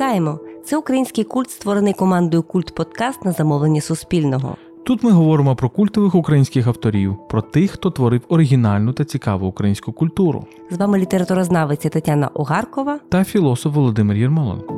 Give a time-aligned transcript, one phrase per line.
[0.00, 0.38] Вітаємо!
[0.64, 4.56] Це український культ, створений командою Культ Подкаст на замовлення Суспільного.
[4.84, 9.92] Тут ми говоримо про культових українських авторів, про тих, хто творив оригінальну та цікаву українську
[9.92, 10.46] культуру.
[10.70, 14.74] З вами літературознавиця Тетяна Огаркова та філософ Володимир Єрмоленко.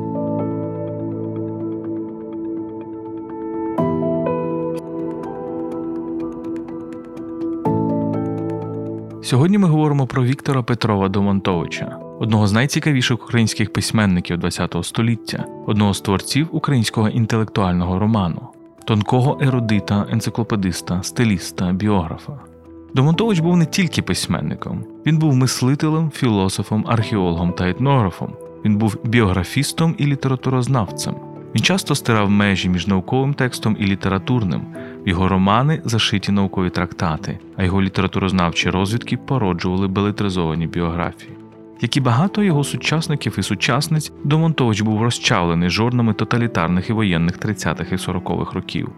[9.22, 15.94] Сьогодні ми говоримо про Віктора Петрова Домонтовича, одного з найцікавіших українських письменників ХХ століття, одного
[15.94, 18.48] з творців українського інтелектуального роману,
[18.84, 22.32] тонкого ерудита, енциклопедиста, стиліста, біографа.
[22.94, 28.32] Домонтович був не тільки письменником, він був мислителем, філософом, археологом та етнографом.
[28.64, 31.14] Він був біографістом і літературознавцем.
[31.54, 34.60] Він часто стирав межі між науковим текстом і літературним.
[35.06, 41.41] Його романи зашиті наукові трактати, а його літературознавчі розвідки породжували белетризовані біографії.
[41.82, 47.92] Як і багато його сучасників і сучасниць, Домонтович був розчавлений жорнами тоталітарних і воєнних 30-х
[47.92, 48.88] і 40-х років.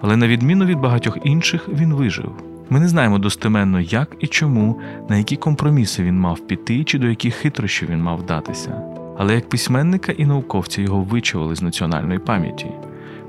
[0.00, 2.32] Але на відміну від багатьох інших, він вижив.
[2.70, 7.08] Ми не знаємо достеменно, як і чому, на які компроміси він мав піти чи до
[7.08, 8.82] яких хитрощів він мав вдатися.
[9.18, 12.66] Але як письменника і науковця його вичавили з національної пам'яті.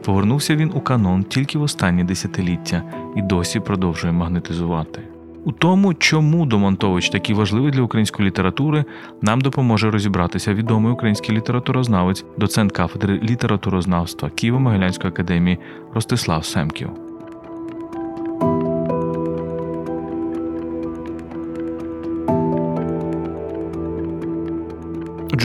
[0.05, 2.83] Повернувся він у канон тільки в останні десятиліття
[3.15, 5.12] і досі продовжує магнетизувати.
[5.45, 8.85] У тому, чому Домонтович такий важливий для української літератури,
[9.21, 15.57] нам допоможе розібратися відомий український літературознавець, доцент кафедри літературознавства Києво-Могилянської академії
[15.93, 17.02] Ростислав Семків.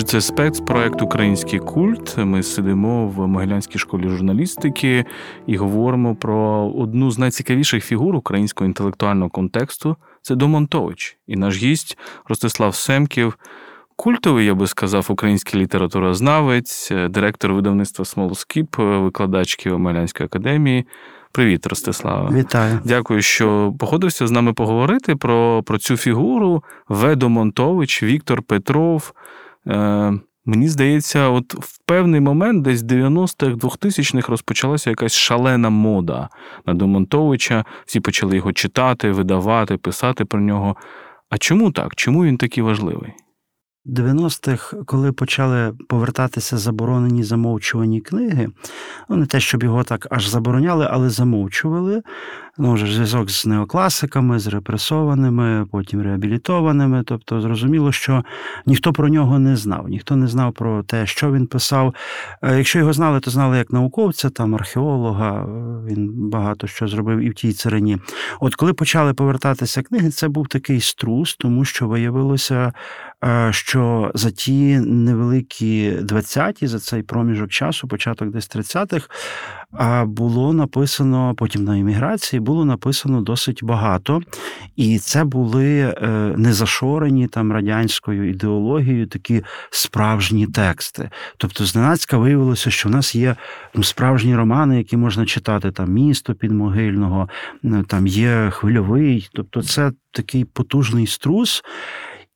[0.09, 2.17] Це спецпроект Український культ.
[2.19, 5.05] Ми сидимо в Могилянській школі журналістики
[5.47, 11.19] і говоримо про одну з найцікавіших фігур українського інтелектуального контексту це Домонтович.
[11.27, 11.99] І наш гість
[12.29, 13.39] Ростислав Семків,
[13.97, 20.87] культовий, я би сказав, український літературознавець, директор видавництва Смолскіп, викладач Києво-Могилянської академії.
[21.33, 22.31] Привіт, Ростислава.
[22.31, 22.81] Вітаю.
[22.85, 26.65] Дякую, що походився з нами поговорити про, про цю фігуру.
[26.89, 29.13] Ведо Монтович, Віктор Петров.
[29.69, 30.19] Е,
[30.49, 36.29] Мені здається, от в певний момент, десь в 90-х, 2000-х розпочалася якась шалена мода
[36.67, 37.65] на Домонтовича.
[37.87, 40.77] Всі почали його читати, видавати, писати про нього.
[41.31, 41.95] А чому так?
[41.97, 43.13] Чому він такий важливий?
[43.89, 48.49] 90-х, коли почали повертатися заборонені замовчувані книги,
[49.09, 52.03] ну не те, щоб його так аж забороняли, але замовчували.
[52.61, 57.03] Ну, вже зв'язок з неокласиками, з репресованими, потім реабілітованими.
[57.07, 58.25] Тобто, зрозуміло, що
[58.67, 61.95] ніхто про нього не знав, ніхто не знав про те, що він писав.
[62.43, 65.47] Е, якщо його знали, то знали як науковця, там археолога.
[65.87, 67.99] Він багато що зробив і в тій царині.
[68.41, 72.73] От коли почали повертатися книги, це був такий струс, тому що виявилося,
[73.51, 79.09] що за ті невеликі 20-ті, за цей проміжок часу, початок десь 30-х,
[80.05, 84.21] було написано потім на імміграції, було написано досить багато,
[84.77, 91.11] і це були е, незашорені там радянською ідеологією такі справжні тексти.
[91.37, 93.37] Тобто, зненацька виявилося, що в нас є
[93.75, 97.29] ну, справжні романи, які можна читати там місто підмогильного,
[97.87, 99.29] там є хвильовий.
[99.33, 101.63] Тобто, це такий потужний струс.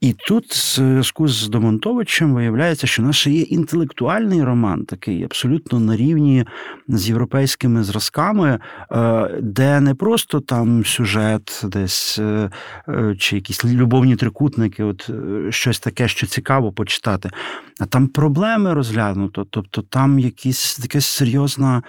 [0.03, 5.97] І тут, в зв'язку з Домонтовичем, виявляється, що наш є інтелектуальний роман, такий абсолютно на
[5.97, 6.45] рівні
[6.89, 8.59] з європейськими зразками,
[8.93, 12.51] е, де не просто там сюжет, десь е,
[12.89, 15.11] е, чи якісь любовні трикутники, от
[15.51, 17.31] щось таке, що цікаво почитати,
[17.81, 21.83] а там проблеми розглянуто, тобто там якісь така серйозна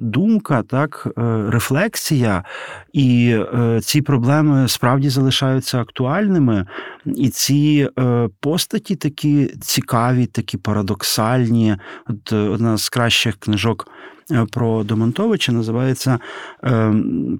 [0.00, 1.08] думка, так,
[1.48, 2.44] рефлексія,
[2.92, 3.36] і
[3.82, 6.66] ці проблеми справді залишаються актуальними.
[7.06, 11.76] І ці е, постаті такі цікаві, такі парадоксальні.
[12.08, 13.88] От е, Одна з кращих книжок.
[14.30, 16.18] Е, про Домонтовича називається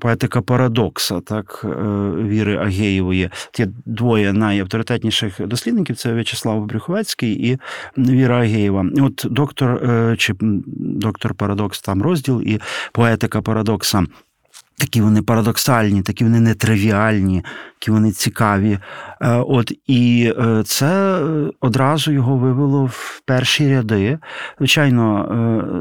[0.00, 1.64] поетика парадокса, так,
[2.18, 3.30] Віри Агеєвої.
[3.58, 7.58] Є двоє найавторитетніших дослідників: це В'ячеслав Брюховецький і
[7.98, 8.86] Віра Агеєва.
[9.00, 9.80] От доктор
[10.18, 10.34] чи
[10.76, 12.60] доктор Парадокс там розділ і
[12.92, 14.04] поетика парадокса.
[14.80, 17.44] Такі вони парадоксальні, такі вони нетривіальні,
[17.80, 18.78] які вони цікаві.
[19.20, 21.20] Е, от І е, це
[21.60, 24.18] одразу його вивело в перші ряди.
[24.58, 25.24] Звичайно,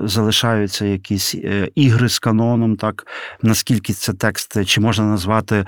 [0.03, 1.35] е, залишаються якісь
[1.75, 3.07] ігри з каноном, так
[3.41, 5.65] наскільки це текст, чи можна назвати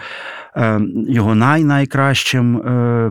[1.07, 2.61] його най-найкращим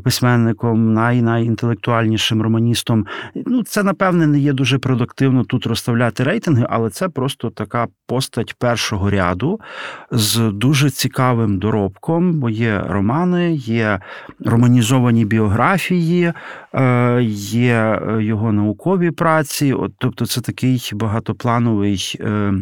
[0.04, 3.06] письменником, най-найінтелектуальнішим романістом.
[3.46, 8.54] Ну, Це, напевне, не є дуже продуктивно тут розставляти рейтинги, але це просто така постать
[8.58, 9.60] першого ряду
[10.10, 14.00] з дуже цікавим доробком, бо є романи, є
[14.44, 16.32] романізовані біографії,
[16.74, 19.72] е, є його наукові праці.
[19.72, 22.52] От, Тобто, це такий багатоплановий е,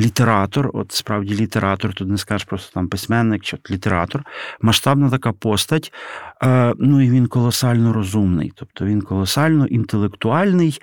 [0.00, 0.70] літератор.
[0.74, 4.22] От справді літератор, тут не скажеш просто там письменник чи літератор,
[4.60, 5.92] масштабна така постать.
[6.44, 10.80] Е, ну і він колосально розумний, тобто він колосально інтелектуальний.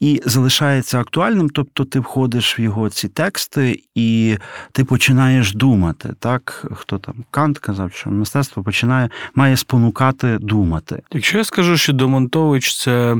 [0.00, 4.36] І залишається актуальним, тобто ти входиш в його ці тексти і
[4.72, 6.14] ти починаєш думати.
[6.18, 11.02] Так, хто там Кант казав, що мистецтво починає має спонукати думати.
[11.12, 13.16] Якщо я скажу, що Домонтович це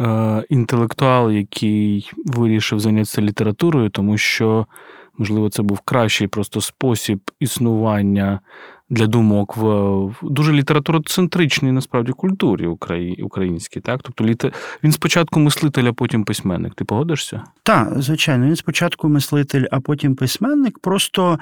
[0.00, 4.66] е, інтелектуал, який вирішив зайнятися літературою, тому що,
[5.18, 8.40] можливо, це був кращий просто спосіб існування
[8.90, 12.66] для думок в дуже літературоцентричній насправді культурі
[13.22, 13.80] українській.
[13.80, 14.00] Так?
[14.02, 14.52] Тобто літер...
[14.84, 16.74] він спочатку мислитель, а потім письменник.
[16.74, 17.44] Ти погодишся?
[17.62, 20.78] Так, звичайно, він спочатку мислитель, а потім письменник.
[20.78, 21.38] Просто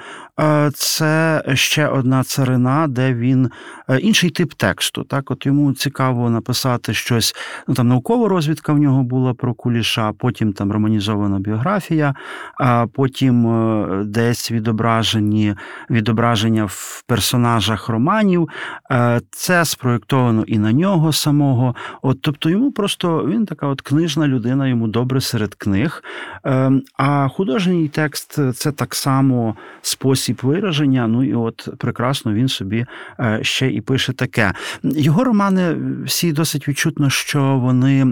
[0.75, 3.51] це ще одна царина, де він
[3.89, 5.05] е, інший тип тексту.
[5.05, 7.35] Так, от йому цікаво написати щось.
[7.69, 12.15] Ну там наукова розвідка в нього була про куліша, потім там романізована біографія,
[12.61, 15.55] а потім е, десь відображені
[15.91, 18.49] відображення в персонажі персонажах романів.
[18.91, 21.75] Е, це спроєктовано і на нього самого.
[22.03, 26.03] От, Тобто йому просто він така от книжна людина, йому добре серед книг.
[26.47, 31.07] Е, а художній текст це так само спосіб вираження.
[31.07, 32.87] Ну і от прекрасно він собі
[33.21, 34.53] е, ще і пише таке.
[34.83, 38.05] Його романи всі досить відчутно, що вони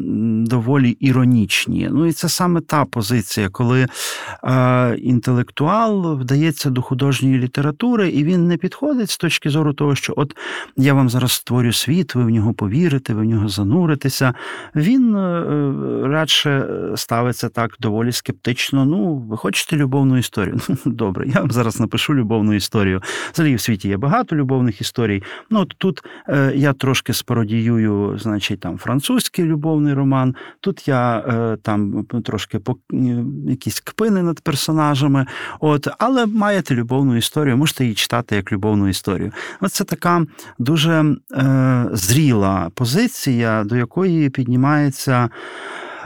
[0.46, 1.88] доволі іронічні.
[1.92, 3.86] Ну і це саме та позиція, коли
[4.98, 10.36] інтелектуал вдається до художньої літератури, і він не підходить з точки зору того, що от
[10.76, 14.34] я вам зараз створю світ, ви в нього повірите, ви в нього зануритеся.
[14.74, 15.44] Він е,
[16.08, 16.66] радше
[16.96, 18.84] ставиться так доволі скептично.
[18.84, 20.60] Ну, ви хочете любовну історію?
[20.68, 23.02] Ну, добре, я вам зараз напишу любовну історію.
[23.32, 25.22] Взагалі в світі є багато любовних історій.
[25.50, 30.34] Ну, от Тут е, я трошки спародіюю, значить, там французький любовний роман.
[30.60, 32.76] Тут я е, там трошки по
[33.48, 35.26] якісь кпини над персонажами.
[35.60, 39.32] От, Але маєте любовну історію, можете її читати як любовну історію історію.
[39.60, 40.26] Оце така
[40.58, 45.30] дуже е, зріла позиція, до якої піднімається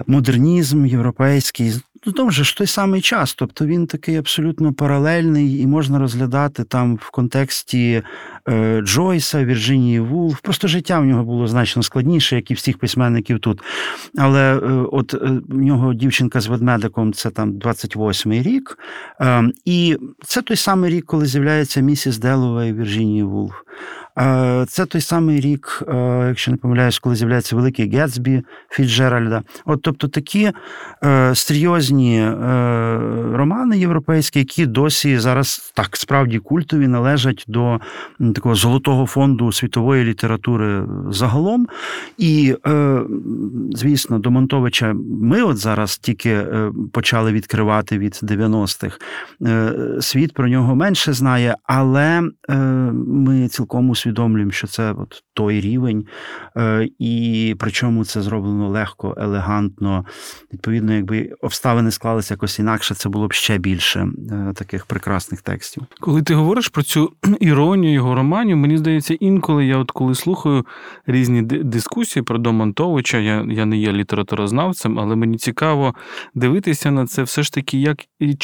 [0.06, 1.72] модернізм європейський.
[2.06, 6.96] Ну, тому ж той самий час, тобто він такий абсолютно паралельний і можна розглядати там
[6.96, 8.02] в контексті
[8.82, 10.40] Джойса, Вірджинії Вулф.
[10.40, 13.60] Просто життя в нього було значно складніше, як і всіх письменників тут.
[14.18, 14.58] Але е,
[14.92, 18.78] от е, в нього дівчинка з ведмедиком це там 28-й рік.
[19.20, 23.54] Е, і це той самий рік, коли з'являється місіс Делова і Вірджинії Вулф.
[24.18, 29.42] Е, це той самий рік, е, якщо не помиляюсь, коли з'являється великий Гетсбі Фіджеральда.
[29.64, 30.52] От тобто такі
[31.04, 32.30] е, серйозні
[33.32, 37.80] романи європейські, які досі зараз так справді культові, належать до
[38.36, 41.66] такого золотого фонду світової літератури загалом.
[42.18, 42.54] І,
[43.70, 46.44] звісно, до Монтовича ми от зараз тільки
[46.92, 48.98] почали відкривати від 90-х.
[50.00, 52.22] Світ про нього менше знає, але
[52.92, 56.06] ми цілком усвідомлюємо, що це от той рівень,
[56.56, 60.04] е, і причому це зроблено легко, елегантно.
[60.52, 65.82] Відповідно, якби обставини склалися якось інакше, це було б ще більше е, таких прекрасних текстів.
[66.00, 70.66] Коли ти говориш про цю іронію його романів, мені здається, інколи я от коли слухаю
[71.06, 75.94] різні дискусії про Домонтовича, я я не є літературознавцем, але мені цікаво
[76.34, 77.98] дивитися на це все ж таки, як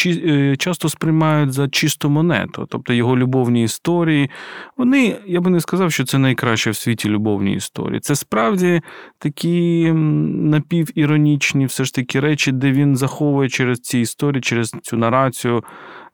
[0.07, 4.31] е, часто сприймають за чисту монету, тобто його любовні історії.
[4.77, 8.01] Вони, я би не сказав, що це найкраще в світі любовні історії.
[8.01, 8.81] Це справді
[9.19, 15.65] такі напівіронічні все ж таки речі, де він заховує через ці історії, через цю нарацію.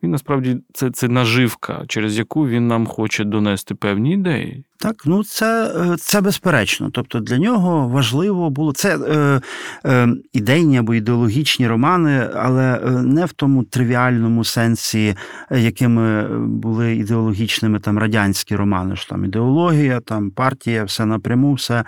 [0.03, 4.65] Він насправді це, це наживка, через яку він нам хоче донести певні ідеї.
[4.81, 6.91] Так, ну це е, це безперечно.
[6.93, 9.41] Тобто для нього важливо було це е,
[9.87, 15.17] е, ідейні або ідеологічні романи, але е, не в тому тривіальному сенсі,
[15.51, 21.85] якими були ідеологічними там радянські романи, що там ідеологія, там партія, все напряму, все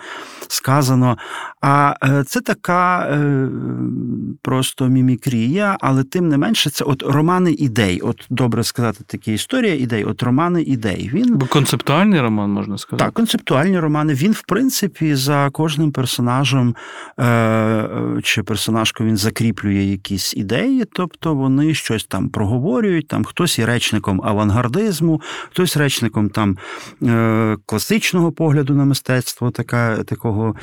[0.48, 1.18] сказано.
[1.60, 3.48] А е, це така е,
[4.42, 8.00] просто мімікрія, але тим не менше, це от романи ідей.
[8.00, 11.11] Такий, от добре сказати, такі історія ідей, от романи ідей.
[11.14, 13.04] Він Бо концептуальний роман можна сказати.
[13.04, 14.14] Так, концептуальні романи.
[14.14, 16.75] Він, в принципі, за кожним персонажем
[17.21, 17.88] е,
[18.23, 23.09] чи персонажкою він закріплює якісь ідеї, тобто вони щось там проговорюють.
[23.09, 26.59] Там хтось є речником авангардизму, хтось речником там
[27.02, 30.54] е, класичного погляду на мистецтво, така такого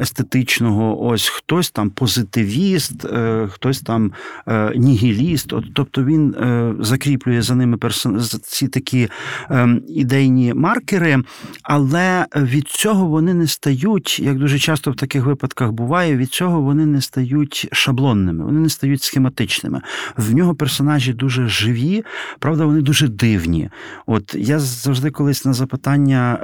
[0.00, 1.04] естетичного.
[1.06, 4.12] Ось хтось там позитивіст, е, хтось там
[4.48, 5.52] е, нігіліст.
[5.52, 8.20] От, Тобто він е, закріплює за ними персон...
[8.42, 9.08] ці такі
[9.50, 11.22] ем, ідейні маркери,
[11.62, 16.60] але від цього вони не стають, як дуже часто в таких випадках буває, від цього
[16.60, 19.80] вони не стають шаблонними, вони не стають схематичними.
[20.16, 22.04] В нього персонажі дуже живі,
[22.38, 23.70] правда, вони дуже дивні.
[24.06, 26.38] От я завжди колись на запитання,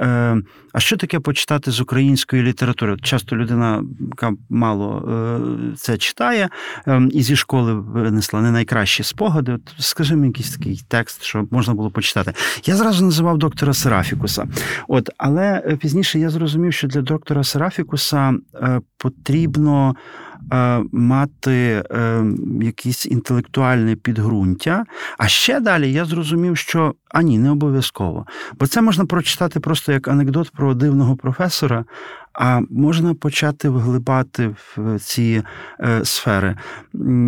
[0.73, 2.97] а що таке почитати з української літератури?
[3.01, 5.07] Часто людина, яка мало
[5.77, 6.49] це читає,
[6.85, 9.51] ем, і зі школи винесла не найкращі спогади.
[9.51, 12.33] От Скажи мені якийсь такий текст, що можна було почитати.
[12.65, 14.47] Я зразу називав доктора Серафікуса.
[14.87, 19.95] От, Але е, пізніше я зрозумів, що для доктора Серафікуса е, потрібно.
[20.53, 21.83] Е, мати
[22.61, 24.85] якісь інтелектуальне підґрунтя.
[25.17, 28.25] А ще далі я зрозумів, що а ні, не обов'язково.
[28.59, 31.85] Бо це можна прочитати просто як анекдот про дивного професора,
[32.33, 35.43] а можна почати вглибати в ці
[35.79, 36.55] е, сфери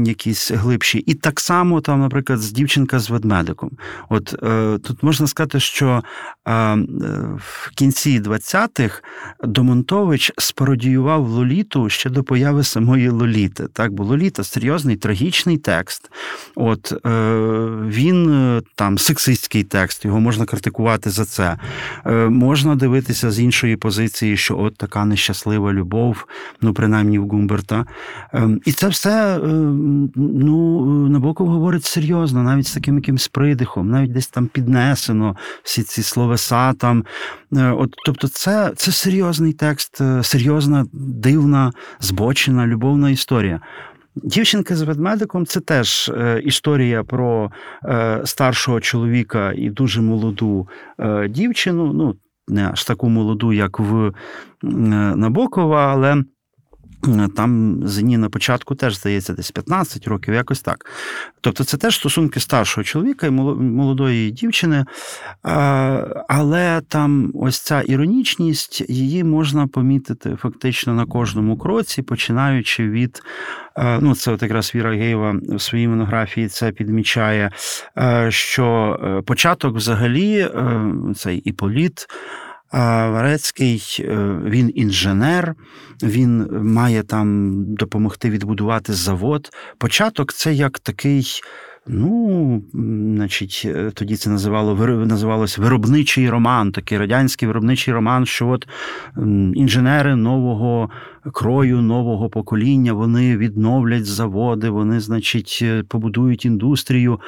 [0.06, 0.98] якісь глибші.
[0.98, 3.72] І так само, там, наприклад, з дівчинка з ведмедиком.
[4.10, 6.04] От е, тут можна сказати, що
[6.48, 6.76] е,
[7.38, 9.02] в кінці 20-х
[9.44, 13.68] Домонтович спародіював Лоліту ще до появи самої Лоліти.
[13.74, 16.12] Так, бо Лоліта серйозний трагічний текст.
[16.56, 16.94] От
[17.88, 21.58] він там сексистський текст, його можна критикувати за це.
[22.30, 26.26] Можна дивитися з іншої позиції, що от так така нещаслива любов,
[26.62, 27.86] ну принаймні в Гумберта.
[28.34, 34.14] Ем, і це все ем, ну, Набоков говорить серйозно, навіть з таким якимсь придихом, навіть
[34.14, 37.06] десь там піднесено всі ці словеса там.
[37.54, 43.62] Е, от, Тобто, це, це серйозний текст, е, серйозна, дивна, збочена, любовна історія.
[44.16, 47.52] Дівчинка з ведмедиком це теж е, історія про
[48.26, 50.68] старшого чоловіка і дуже молоду
[51.30, 51.94] дівчину.
[51.94, 52.16] Ну,
[52.48, 54.14] не аж таку молоду, як в
[55.16, 56.24] Набокова, але
[57.36, 60.86] там Зені на початку теж здається десь 15 років, якось так.
[61.42, 64.86] Тобто це теж стосунки старшого чоловіка і молодої дівчини.
[66.28, 73.22] Але там ось ця іронічність, її можна помітити фактично на кожному кроці, починаючи від.
[73.78, 77.52] Ну, це от якраз Віра Геєва в своїй монографії це підмічає,
[78.30, 80.82] що е, початок взагалі е,
[81.16, 82.08] цей іполіт.
[82.74, 85.56] Варецький е, він інженер,
[86.04, 89.50] він має там допомогти відбудувати завод.
[89.78, 91.42] Початок це як такий.
[91.88, 92.64] Ну,
[93.18, 94.76] значить, е, тоді це називало
[95.06, 98.68] називалось виробничий роман, такий радянський виробничий роман, що от
[99.56, 100.90] інженери нового
[101.32, 107.20] крою нового покоління, вони відновлять заводи, вони, значить, е, побудують індустрію.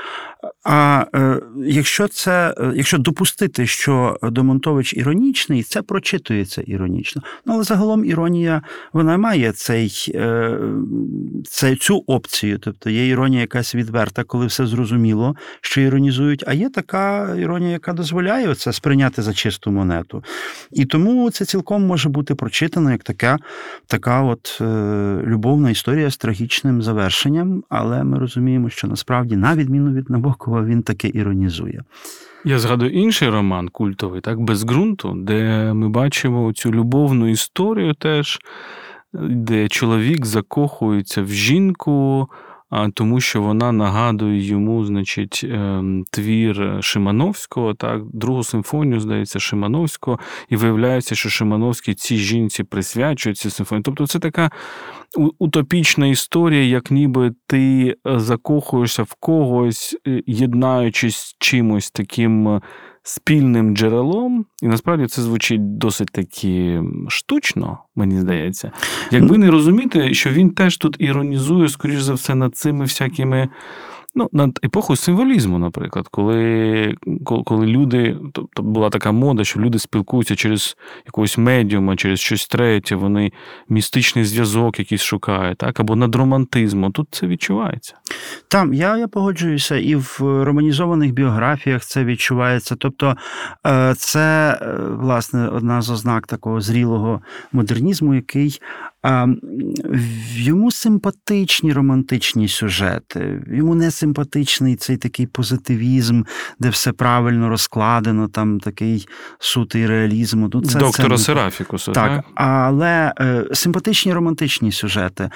[0.63, 7.21] А е, якщо це, е, якщо допустити, що Домонтович іронічний, це прочитується іронічно.
[7.45, 8.61] Ну, але загалом іронія
[8.93, 10.13] вона має цей,
[11.43, 12.59] цей, цю опцію.
[12.59, 17.93] Тобто є іронія якась відверта, коли все зрозуміло, що іронізують, а є така іронія, яка
[17.93, 20.23] дозволяє це сприйняти за чисту монету.
[20.71, 23.39] І тому це цілком може бути прочитано як така
[23.87, 24.65] така от е,
[25.25, 30.81] любовна історія з трагічним завершенням, але ми розуміємо, що насправді, на відміну від Набокова, він
[30.81, 31.83] таке іронізує.
[32.45, 38.39] Я згадую інший роман культовий, так, без ґрунту, де ми бачимо цю любовну історію теж,
[39.13, 42.27] де чоловік закохується в жінку
[42.93, 50.19] тому що вона нагадує йому, значить, ем, твір Шимановського, так, другу симфонію, здається, Шимановського,
[50.49, 53.83] і виявляється, що Шимановський цій жінці присвячує ці симфонії.
[53.83, 54.49] Тобто, це така
[55.39, 62.61] утопічна історія, як ніби ти е, закохуєшся в когось, е, єднаючись з чимось таким
[63.07, 68.71] спільним джерелом, і насправді це звучить досить таки штучно, мені здається.
[69.11, 73.49] Якби не розуміти, що він теж тут іронізує, скоріш за все, над цими всякими.
[74.17, 76.95] Ну, над епохою символізму, наприклад, коли
[77.25, 82.95] коли люди, тобто була така мода, що люди спілкуються через якогось медіума, через щось третє,
[82.95, 83.31] вони
[83.69, 86.91] містичний зв'язок якийсь шукають, так, або над романтизмом.
[86.91, 87.95] Тут це відчувається.
[88.47, 92.75] Там я я погоджуюся, і в романізованих біографіях це відчувається.
[92.79, 93.17] Тобто,
[93.67, 98.61] е, це, е, власне, одна з ознак такого зрілого модернізму, який
[100.35, 106.23] Йому симпатичні романтичні сюжети, йому не симпатичний цей такий позитивізм,
[106.59, 109.07] де все правильно розкладено, там такий
[109.39, 110.49] сутий реалізм.
[110.53, 111.23] Ну, це, Доктора це...
[111.23, 111.91] Серафікуса.
[111.91, 115.29] Так, так, але е, симпатичні романтичні сюжети.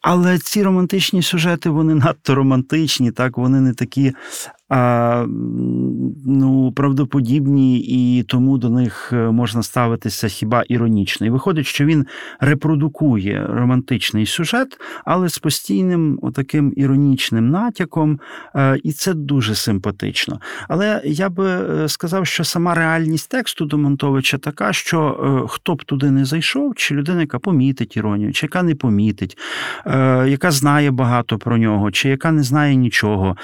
[0.00, 4.12] Але ці романтичні сюжети вони надто романтичні, так вони не такі
[4.68, 5.26] а,
[6.26, 11.26] ну, правдоподібні, і тому до них е, можна ставитися хіба іронічно.
[11.26, 12.06] І виходить, що він
[12.40, 18.20] репродукує романтичний сюжет, але з постійним таким іронічним натяком,
[18.54, 20.40] е, і це дуже симпатично.
[20.68, 26.10] Але я би е, сказав, що сама реальність тексту Домонтовича така, що хто б туди
[26.10, 29.38] не зайшов, чи людина, яка помітить іронію, чи яка не помітить,
[30.26, 33.36] яка знає багато про нього, чи яка не знає нічого.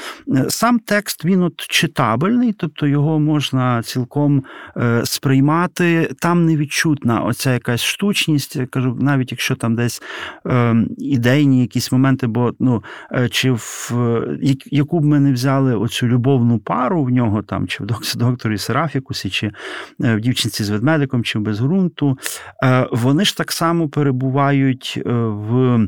[0.48, 4.44] Сам текст текст він от читабельний, тобто його можна цілком
[4.76, 6.10] е, сприймати.
[6.20, 8.56] Там не відчутна оця якась штучність.
[8.56, 10.02] Я кажу, навіть якщо там десь
[10.46, 13.90] е, ідейні якісь моменти, бо ну е, чи в
[14.66, 19.30] яку б ми не взяли оцю любовну пару в нього там, чи в докторі Серафікусі,
[19.30, 19.50] чи
[19.98, 22.18] в дівчинці з ведмедиком, чи в безґрунту,
[22.90, 25.80] вони ж так само перебувають в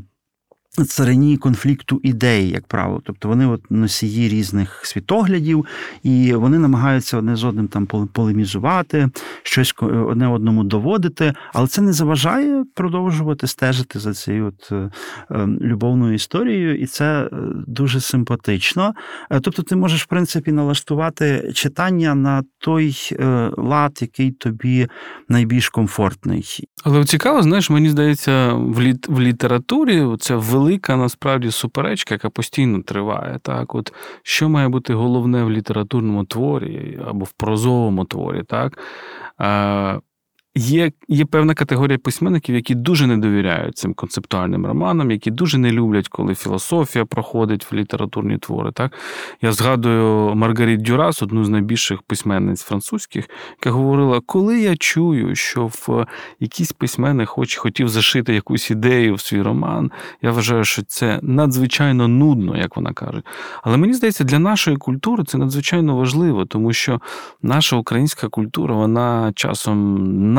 [0.83, 3.01] царині конфлікту ідей, як правило.
[3.05, 5.67] Тобто вони от носії різних світоглядів,
[6.03, 9.09] і вони намагаються одне з одним там полемізувати,
[9.43, 14.91] щось одне одному доводити, але це не заважає продовжувати стежити за цією от е,
[15.31, 17.29] ем, любовною історією, і це е,
[17.67, 18.95] дуже симпатично.
[19.31, 22.97] Е, тобто, ти можеш, в принципі, налаштувати читання на той
[23.57, 24.89] лад, який тобі
[25.29, 26.65] найбільш комфортний.
[26.85, 32.31] Але цікаво, знаєш, мені здається, в літ в літературі це велика велика насправді суперечка, яка
[32.31, 33.39] постійно триває.
[33.43, 33.93] Так, от
[34.23, 38.43] Що має бути головне в літературному творі або в прозовому творі?
[38.43, 38.79] так?
[40.57, 45.71] Є є певна категорія письменників, які дуже не довіряють цим концептуальним романам, які дуже не
[45.71, 48.73] люблять, коли філософія проходить в літературні твори.
[48.73, 48.93] Так?
[49.43, 55.67] Я згадую Маргарит Дюрас, одну з найбільших письменниць французьких, яка говорила: коли я чую, що
[55.67, 56.07] в
[56.41, 59.91] якийсь письменник хоч хотів зашити якусь ідею в свій роман,
[60.23, 63.23] я вважаю, що це надзвичайно нудно, як вона каже.
[63.63, 67.01] Але мені здається, для нашої культури це надзвичайно важливо, тому що
[67.43, 69.95] наша українська культура, вона часом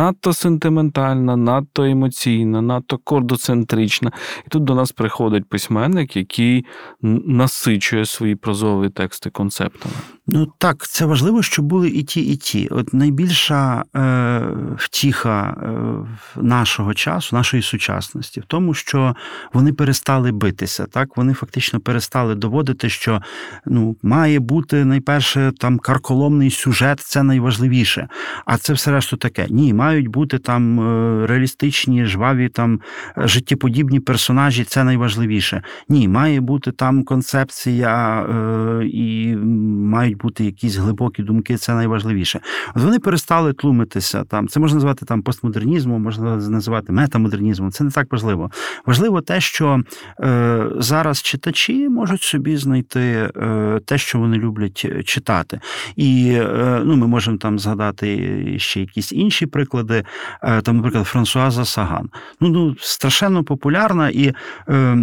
[0.05, 4.12] надто сентиментальна, надто емоційна, надто кордоцентрична.
[4.45, 6.65] І тут до нас приходить письменник, який
[7.01, 9.95] насичує свої прозові тексти концептами.
[10.27, 12.68] Ну так, це важливо, щоб були і ті, і ті.
[12.68, 14.41] От найбільша е,
[14.77, 19.15] втіха е, нашого часу, нашої сучасності, в тому, що
[19.53, 20.85] вони перестали битися.
[20.85, 23.22] Так, вони фактично перестали доводити, що
[23.65, 28.07] ну має бути найперше там карколомний сюжет, це найважливіше.
[28.46, 29.48] А це все решту таке.
[29.50, 32.79] Ні, мають бути там е, реалістичні, жваві, там
[33.18, 35.62] життєподібні персонажі, це найважливіше.
[35.90, 42.40] Ні, має бути там концепція е, і мають бути якісь глибокі думки, це найважливіше.
[42.75, 44.48] От вони перестали тлумитися там.
[44.48, 47.72] Це можна назвати там постмодернізмом, можна називати метамодернізмом.
[47.72, 48.51] Це не так важливо.
[48.86, 49.81] Важливо те, що
[50.20, 55.60] е, зараз читачі можуть собі знайти е, те, що вони люблять читати.
[55.96, 59.84] І е, ну, ми можемо там згадати ще якісь інші приклади.
[59.93, 62.09] Е, там, наприклад, Франсуаза Саган.
[62.41, 64.33] Ну, ну страшенно популярна і
[64.69, 64.98] е,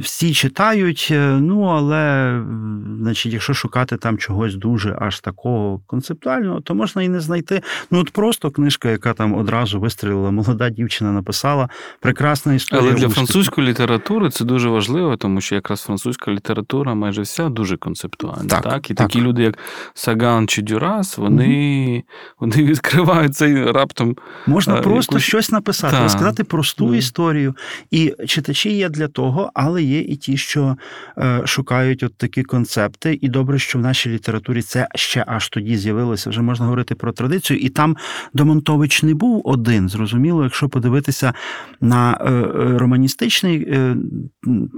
[0.00, 1.08] всі читають.
[1.10, 2.42] Е, ну але,
[3.00, 7.62] значить, якщо шукати там чогось дуже аж такого концептуального, то можна і не знайти.
[7.90, 11.68] Ну от просто книжка, яка там одразу вистрілила, молода дівчина написала
[12.00, 12.90] прекрасна історія.
[12.90, 17.76] Але для французької літератури це дуже важливо, тому що якраз французька література майже вся дуже
[17.76, 18.48] концептуальна.
[18.48, 18.90] Так, так?
[18.90, 19.08] І так.
[19.08, 19.58] такі люди, як
[19.94, 22.02] Саган чи Дюрас, вони угу.
[22.40, 24.16] вони відкривають цей раптом.
[24.46, 25.22] Можна просто якусь...
[25.22, 26.96] щось написати, розказати просту mm.
[26.96, 27.54] історію.
[27.90, 30.76] І читачі є для того, але є і ті, що
[31.18, 33.18] е, шукають от такі концепти.
[33.20, 36.30] І добре, що в нашій літературі це ще аж тоді з'явилося.
[36.30, 37.96] Вже можна говорити про традицію, і там
[38.34, 39.88] Домонтович не був один.
[39.88, 41.32] Зрозуміло, якщо подивитися
[41.80, 43.96] на е, е, романістичний е,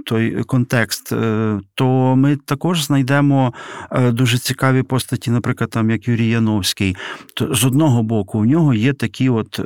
[0.05, 1.13] той контекст,
[1.75, 3.53] то ми також знайдемо
[4.11, 6.95] дуже цікаві постаті, наприклад, там як Юрій Яновський.
[7.33, 9.59] То з одного боку, у нього є такі от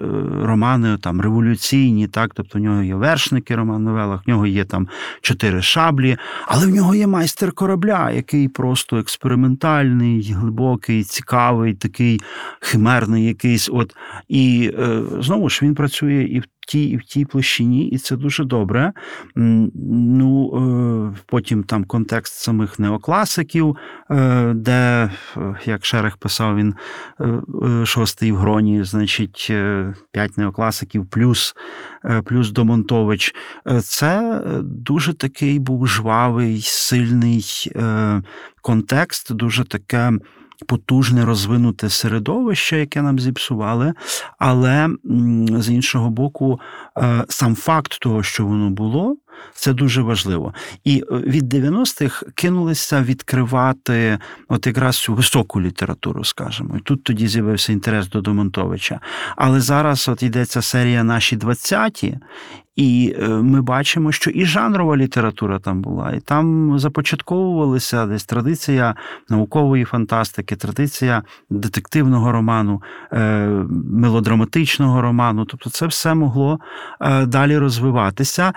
[0.43, 4.88] романи там революційні, так, тобто в нього є вершники роман новелах, в нього є там
[5.21, 12.21] чотири шаблі, але в нього є майстер корабля, який просто експериментальний глибокий, цікавий, такий
[12.60, 13.69] химерний якийсь.
[13.73, 13.95] От
[14.27, 18.15] І е, знову ж він працює і в тій і в тій площині, і це
[18.15, 18.93] дуже добре.
[19.36, 20.52] Ну,
[21.15, 23.78] е, Потім там контекст самих неокласиків,
[24.12, 25.12] е, де,
[25.65, 26.76] як Шерех писав, він
[27.86, 29.54] шостий в гроні, значить,
[30.12, 31.56] п'ять неокласиків плюс
[32.26, 33.36] плюс Домонтович.
[33.84, 37.71] Це дуже такий був жвавий, сильний
[38.62, 40.12] контекст, дуже таке
[40.65, 43.93] потужне розвинуте середовище, яке нам зіпсували,
[44.39, 44.89] але
[45.58, 46.60] з іншого боку,
[46.97, 49.17] е, сам факт того, що воно було.
[49.54, 50.54] Це дуже важливо.
[50.84, 56.78] І е, від 90-х кинулися відкривати от якраз цю високу літературу, скажімо.
[56.78, 59.00] І тут тоді з'явився інтерес до Домонтовича.
[59.36, 62.17] Але зараз от йдеться серія наші 20-ті,
[62.76, 68.96] і е, ми бачимо, що і жанрова література там була, і там започатковувалися десь традиція
[69.30, 72.82] наукової фантастики, традиція детективного роману,
[73.13, 73.48] е,
[73.89, 75.46] мелодраматичного роману.
[75.46, 76.60] Тобто, це все могло
[77.26, 78.54] далі розвиватися.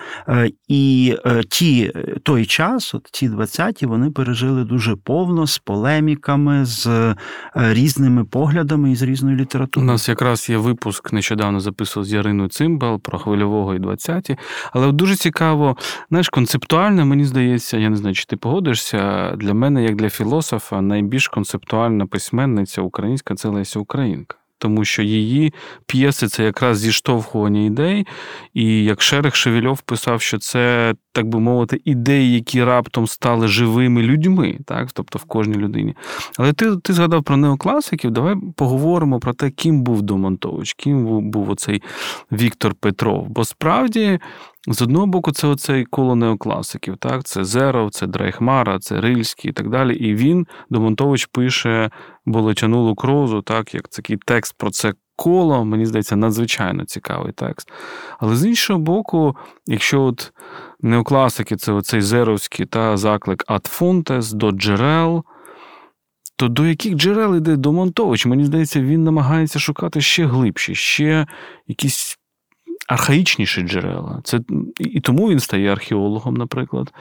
[0.68, 1.16] І
[1.48, 7.14] ті той час, от ті 20-ті, вони пережили дуже повно з полеміками, з
[7.54, 9.90] різними поглядами і з різною літературою.
[9.90, 14.38] У нас якраз є випуск нещодавно записував з Яриною Цимбал про хвильового і 20 20
[14.72, 15.76] Але дуже цікаво,
[16.10, 20.80] знаєш, концептуально, мені здається, я не знаю, чи ти погодишся, для мене, як для філософа,
[20.80, 25.52] найбільш концептуальна письменниця українська це Леся Українка тому що її
[25.86, 28.06] п'єси це якраз зіштовхування ідей.
[28.54, 34.02] І як Шерех Шевельов писав, що це, так би мовити, ідеї, які раптом стали живими
[34.02, 34.88] людьми, так?
[34.92, 35.94] тобто в кожній людині.
[36.38, 41.50] Але ти ти згадав про неокласиків, давай поговоримо про те, ким був Домонтович, ким був
[41.50, 41.82] оцей
[42.32, 43.26] Віктор Петров.
[43.28, 44.18] Бо справді.
[44.68, 47.24] З одного боку, це оцей коло неокласиків, так?
[47.24, 49.96] Це Зеров, це Дрейхмара, це Рильський і так далі.
[49.96, 51.90] І він, Домонтович, пише
[52.26, 57.72] Болотяну Лукрозу, так, як такий текст про це коло, мені здається, надзвичайно цікавий текст.
[58.18, 60.32] Але з іншого боку, якщо от
[60.80, 65.24] неокласики це оцей Зеровський та заклик Ад Фунтес до джерел.
[66.36, 68.26] То до яких джерел йде Домонтович?
[68.26, 71.26] Мені здається, він намагається шукати ще глибші, ще
[71.66, 72.18] якісь
[72.88, 74.20] архаїчніші джерела.
[74.24, 74.40] Це
[74.78, 76.92] І тому він стає археологом, наприклад.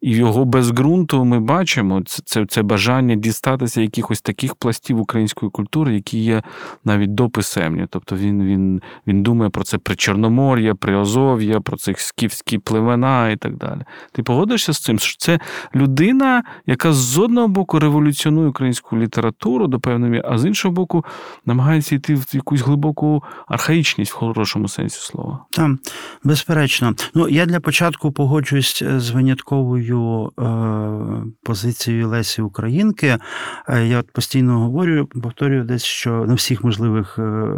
[0.00, 5.50] І його без ґрунту ми бачимо це, це це, бажання дістатися якихось таких пластів української
[5.50, 6.42] культури, які є
[6.84, 7.86] навіть дописемні.
[7.90, 13.30] Тобто він він, він думає про це при Чорномор'я, при Азов'я, про цих скіфські племена
[13.30, 13.80] і так далі.
[14.12, 14.98] Ти погодишся з цим?
[14.98, 15.40] що Це
[15.74, 21.04] людина, яка з одного боку революціонує українську літературу до певної а з іншого боку,
[21.46, 25.19] намагається йти в якусь глибоку архаїчність в хорошому сенсі слова.
[25.50, 25.70] Так,
[26.24, 26.94] безперечно.
[27.14, 30.42] Ну я для початку погоджуюсь з винятковою е,
[31.42, 33.18] позицією Лесі Українки.
[33.68, 37.48] Е, я от постійно говорю, повторюю десь, що на всіх можливих е,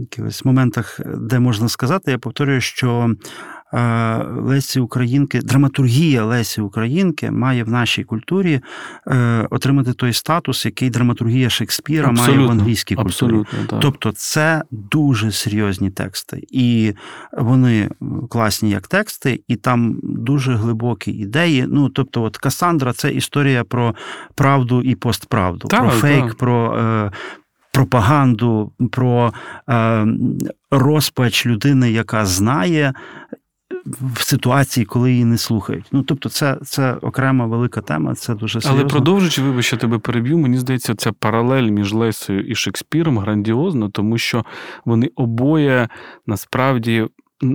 [0.00, 3.14] якихось моментах, де можна сказати, я повторюю, що
[3.59, 3.59] Е,
[4.36, 8.60] Лесі Українки, драматургія Лесі Українки має в нашій культурі
[9.06, 13.10] е, отримати той статус, який драматургія Шекспіра абсолютно, має в англійській культурі.
[13.10, 13.80] Абсолютно, так.
[13.80, 16.94] Тобто це дуже серйозні тексти, і
[17.32, 17.90] вони
[18.30, 21.66] класні як тексти, і там дуже глибокі ідеї.
[21.68, 23.94] Ну тобто, от Касандра це історія про
[24.34, 26.34] правду і постправду, так, про фейк, так.
[26.34, 26.78] про.
[26.78, 27.10] Е,
[27.72, 29.32] пропаганду про
[29.68, 30.06] е,
[30.70, 32.92] розпач людини, яка знає,
[33.86, 35.86] в ситуації, коли її не слухають.
[35.92, 38.14] Ну тобто, це це окрема велика тема.
[38.14, 38.82] Це дуже серйозно.
[38.82, 43.90] Але продовжуючи, вибач, що тебе переб'ю, мені здається, ця паралель між Лесою і Шекспіром грандіозна,
[43.90, 44.44] тому що
[44.84, 45.88] вони обоє
[46.26, 47.06] насправді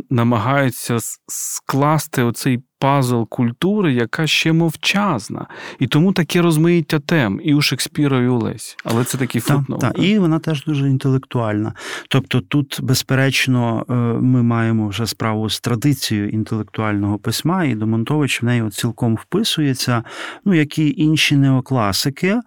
[0.10, 5.48] намагаються скласти оцей пазл культури, яка ще мовчазна.
[5.80, 8.76] І тому таке розмиття тем і у Шекспіра, і у Лесі.
[8.84, 9.80] Але це такий футнот.
[9.80, 11.74] Так, і вона теж дуже інтелектуальна.
[12.10, 18.46] Тобто, тут, безперечно, е, ми маємо вже справу з традицією інтелектуального письма, і Домонтович в
[18.46, 20.04] неї цілком вписується,
[20.46, 22.40] ну, як і інші неокласики.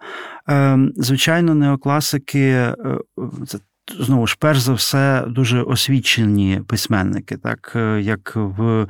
[0.49, 2.75] Е, звичайно, неокласики е,
[3.47, 3.59] це
[3.99, 8.87] знову ж перш за все дуже освічені письменники, так е, як в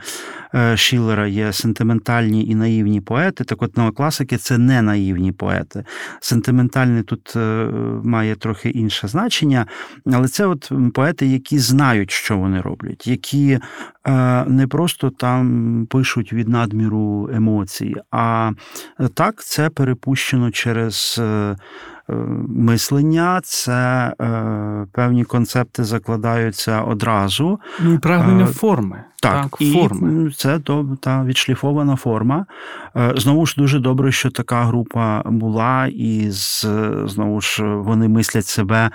[0.55, 5.83] е, Шілера є сентиментальні і наївні поети, так от неокласики це не наївні поети.
[6.19, 7.69] Сентиментальний тут е,
[8.03, 9.65] має трохи інше значення,
[10.05, 13.59] але це от поети, які знають, що вони роблять, які
[14.47, 18.51] не просто там пишуть від надміру емоцій, а
[19.13, 21.21] так це перепущено через.
[22.47, 27.59] Мислення, це е, певні концепти закладаються одразу.
[27.79, 29.03] Ну і прагнення е, форми.
[29.21, 30.31] Так, так і форми.
[30.31, 30.59] це
[30.99, 32.45] та відшліфована форма.
[32.95, 36.27] Е, знову ж дуже добре, що така група була, і
[37.05, 38.91] знову ж вони мислять себе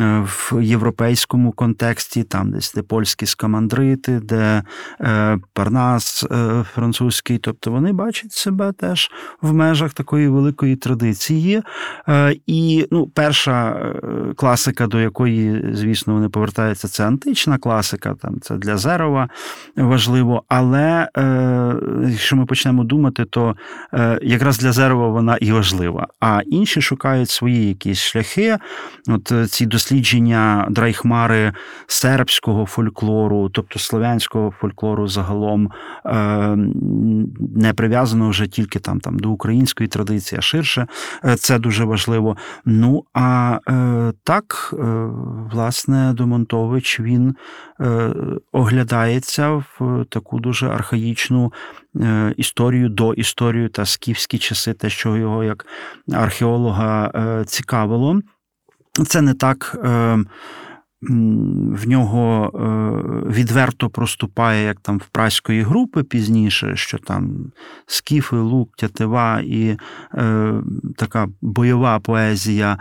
[0.00, 4.62] е, в європейському контексті, там десь де польські скамандрити, де
[5.00, 6.26] е, Парнас
[6.74, 7.38] французький.
[7.38, 9.10] Тобто вони бачать себе теж
[9.42, 11.62] в межах такої великої традиції.
[12.46, 13.92] І ну, перша
[14.36, 19.28] класика, до якої, звісно, вони повертаються, це антична класика, там це для Зерова
[19.76, 20.42] важливо.
[20.48, 21.74] Але е,
[22.08, 23.56] якщо ми почнемо думати, то
[23.94, 26.06] е, якраз для Зерова вона і важлива.
[26.20, 28.58] А інші шукають свої якісь шляхи.
[29.08, 31.52] От е, ці дослідження драйхмари
[31.86, 35.70] сербського фольклору, тобто слов'янського фольклору загалом
[37.56, 40.86] не прив'язано вже тільки там, там до української традиції, а ширше.
[41.38, 42.36] Це дуже важливо.
[42.64, 43.58] Ну а
[44.24, 44.74] так,
[45.52, 47.34] власне, Домонтович він
[48.52, 51.52] оглядається в таку дуже архаїчну
[51.96, 55.66] е, історію до історію та скіфські часи, те, що його як
[56.12, 58.20] археолога е, цікавило.
[59.06, 59.76] Це не так.
[61.02, 61.12] Е,
[61.72, 62.50] в нього
[63.26, 67.52] відверто проступає, як там в праської групи пізніше, що там
[67.86, 69.76] скіфи, лук, тятива і
[70.14, 70.54] е,
[70.96, 72.78] така бойова поезія.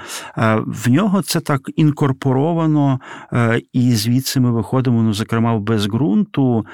[0.66, 3.00] В нього це так інкорпоровано,
[3.34, 6.66] е, і звідси ми виходимо, ну, зокрема, в безґрунту.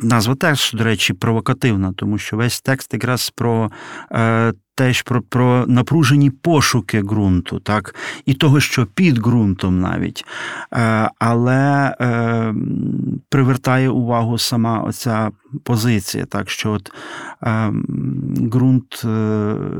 [0.00, 3.70] Назва теж, до речі, провокативна, тому що весь текст якраз про
[4.12, 7.94] е, теж про про напружені пошуки ґрунту, так,
[8.26, 10.24] і того, що під ґрунтом навіть.
[10.72, 12.54] Е, Але е,
[13.28, 15.30] привертає увагу сама оця
[15.64, 16.92] позиція, так що от
[17.42, 17.72] е,
[18.52, 19.04] ґрунт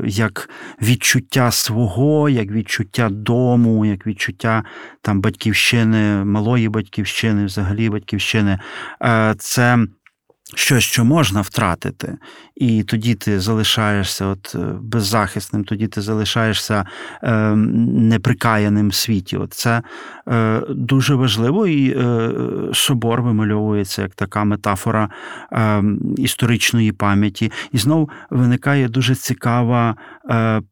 [0.05, 0.49] як
[0.81, 4.63] відчуття свого, як відчуття дому, як відчуття
[5.01, 8.59] там батьківщини, малої батьківщини, взагалі батьківщини,
[9.37, 9.77] це
[10.55, 12.17] щось, що можна втратити,
[12.55, 16.85] і тоді ти залишаєшся от е, беззахисним, тоді ти залишаєшся
[17.23, 19.37] е, неприкаяним в світі.
[19.37, 19.81] От Це
[20.27, 22.31] е, дуже важливо, і е,
[22.73, 25.09] собор вимальовується як така метафора
[25.51, 25.83] е,
[26.17, 27.51] історичної пам'яті.
[27.71, 29.95] І знов виникає дуже цікава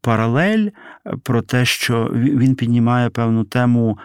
[0.02, 0.70] паралель
[1.24, 3.98] про те, що він піднімає певну тему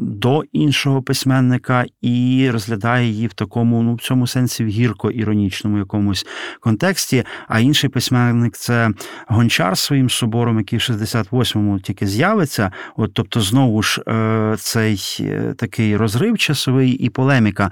[0.00, 6.26] до іншого письменника і розглядає її в такому, ну в цьому сенсі в гірко-іронічному якомусь
[6.60, 7.24] контексті.
[7.48, 8.90] А інший письменник це
[9.28, 12.70] гончар своїм собором, який в 68-му тільки з'явиться.
[12.96, 17.70] От, Тобто, знову ж е, цей е, такий розрив часовий і полеміка.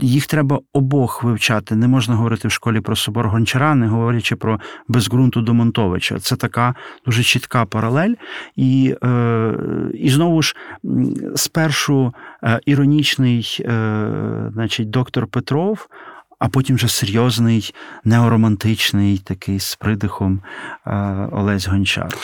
[0.00, 1.76] Їх треба обох вивчати.
[1.76, 5.42] Не можна говорити в школі про собор гончара, не говорячи про безґрунту
[5.74, 6.18] Домонтовича.
[6.18, 6.74] Це така
[7.06, 8.14] дуже чітка паралель.
[8.56, 9.54] І, е,
[9.94, 10.56] І знову ж
[11.36, 12.14] спершу
[12.66, 13.64] іронічний
[14.52, 15.88] значить, доктор Петров
[16.38, 20.42] а потім вже серйозний, неоромантичний, такий з придихом
[20.86, 20.92] е,
[21.32, 22.14] Олесь Гончар.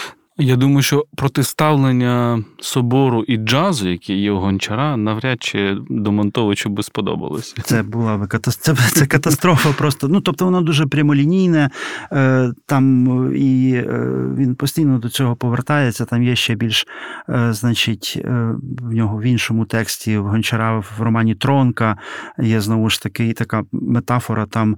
[0.40, 6.82] Я думаю, що протиставлення собору і джазу, які є у гончара, навряд чи Домонтовичу би
[6.82, 7.54] сподобалося.
[7.62, 9.72] Це була це, це катастрофа.
[9.72, 11.70] Просто ну тобто воно дуже прямолінійне.
[12.12, 16.04] Е, там і е, він постійно до цього повертається.
[16.04, 16.86] Там є ще більш,
[17.28, 18.20] е, значить,
[18.62, 21.98] в нього в іншому тексті в гончара в романі Тронка
[22.38, 24.46] є знову ж таки така метафора.
[24.46, 24.76] Там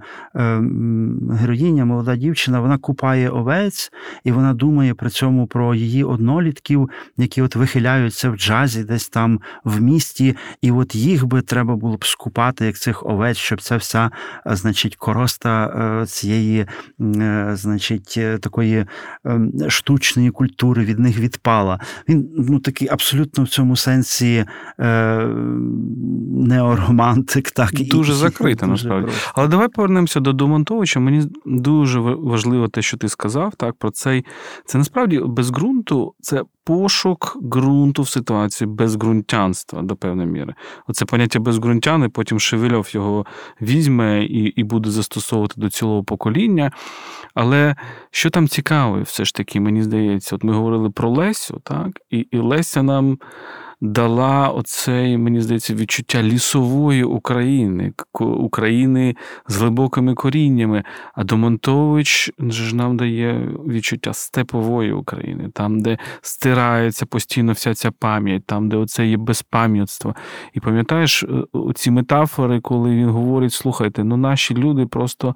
[1.31, 3.91] героїня, молода дівчина, вона купає овець
[4.23, 9.39] і вона думає при цьому про її однолітків, які от вихиляються в джазі, десь там
[9.63, 13.77] в місті, і от їх би треба було б скупати, як цих овець, щоб ця
[13.77, 14.11] вся,
[14.47, 15.65] е, значить, короста
[16.01, 16.65] е, цієї,
[17.01, 18.85] е, значить, такої
[19.25, 21.79] ем, штучної культури від них відпала.
[22.09, 24.45] Він ну такий абсолютно в цьому сенсі
[26.47, 29.11] неоромантик, так дуже і, закрита, насправді.
[29.33, 30.99] Але давай повернемося до Домонтовича.
[30.99, 34.25] Мені дуже важливо те, що ти сказав, так про цей
[34.65, 40.53] це насправді без ґрунту це пошук ґрунту в ситуації безґрунтянства до певної міри.
[40.87, 43.25] Оце поняття безґрунтяни, потім Шевельов його
[43.61, 46.71] візьме і і буде застосовувати до цілого покоління.
[47.33, 47.75] Але
[48.11, 52.17] що там цікаве, все ж таки, мені здається, от ми говорили про Лесю, так, і,
[52.17, 53.17] і Леся нам
[53.83, 59.15] дала оце, мені здається, відчуття лісової України, України
[59.47, 60.83] з глибокими коріннями.
[61.13, 68.45] А Домонтович ж нам дає відчуття степової України, там, де стирається постійно вся ця пам'ять,
[68.45, 70.15] там, де оце є безпам'ятство.
[70.53, 71.25] І пам'ятаєш
[71.75, 75.35] ці метафори, коли він говорить: слухайте, ну наші люди просто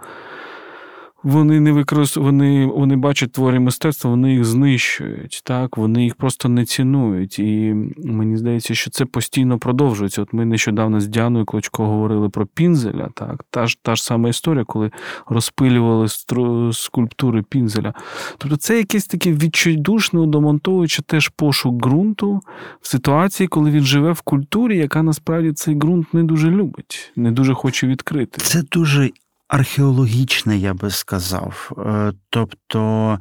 [1.28, 6.50] вони не використовують, вони, вони бачать твори мистецтва, вони їх знищують, так, вони їх просто
[6.50, 7.40] не цінують.
[7.40, 10.22] І мені здається, що це постійно продовжується.
[10.22, 14.30] От ми нещодавно з Діаною Клочко говорили про Пінзеля, так, та ж та ж сама
[14.30, 14.92] історія, коли
[15.28, 17.94] розпилювали стру, скульптури Пінзеля.
[18.38, 22.42] Тобто це якесь таке відчайдушне, удомонтовуючи теж пошук ґрунту
[22.82, 27.32] в ситуації, коли він живе в культурі, яка насправді цей ґрунт не дуже любить, не
[27.32, 28.42] дуже хоче відкрити.
[28.42, 29.10] Це дуже
[29.48, 31.72] археологічне, я би сказав.
[31.78, 33.20] Е, тобто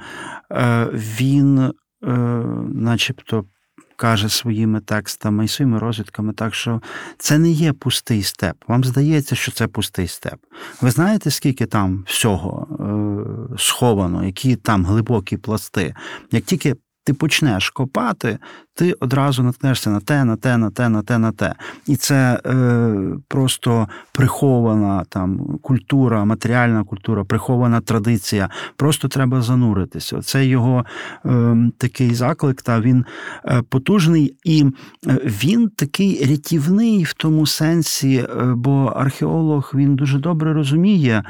[0.53, 1.73] е, він, е,
[2.75, 3.45] начебто,
[3.97, 6.81] каже своїми текстами і своїми розвідками, так що
[7.19, 8.57] це не є пустий степ.
[8.69, 10.39] Вам здається, що це пустий степ.
[10.81, 12.67] Ви знаєте, скільки там всього
[13.59, 15.95] сховано, які там глибокі пласти.
[16.33, 18.39] Як тільки ти почнеш копати,
[18.75, 21.55] ти одразу наткнешся на те, на те, на те, на те, на те.
[21.87, 22.95] І це е,
[23.29, 28.49] просто прихована там культура, матеріальна культура, прихована традиція.
[28.77, 30.23] Просто треба зануритися.
[30.23, 30.85] Це його
[31.27, 33.05] е, такий заклик, та він
[33.45, 34.65] е, потужний і
[35.07, 41.23] е, він такий рятівний в тому сенсі, е, бо археолог він дуже добре розуміє,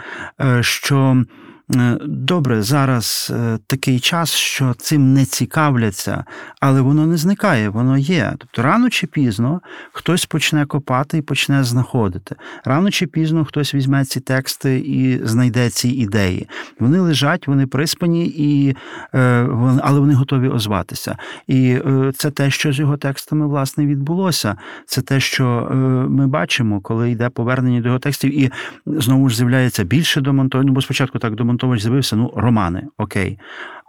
[0.61, 1.25] що.
[1.75, 6.25] Е, добре, зараз е, такий час, що цим не цікавляться,
[6.61, 8.33] але воно не зникає, воно є.
[8.39, 9.61] Тобто рано чи пізно
[9.93, 12.37] хтось почне копати і почне знаходити.
[12.65, 16.49] Рано чи пізно хтось візьме ці тексти і знайде ці ідеї.
[16.81, 18.77] Вони лежать, вони приспані, і,
[19.15, 19.49] е,
[19.83, 21.17] але вони готові озватися.
[21.47, 21.79] І
[22.17, 24.57] це те, що з його текстами власне відбулося.
[24.87, 25.69] Це те, що
[26.11, 28.51] ми бачимо, коли йде повернення до його текстів, і
[28.87, 33.39] знову ж з'являється більше домонтовано, бо спочатку так домонтовано, Антонович з'явився, ну, романи, окей.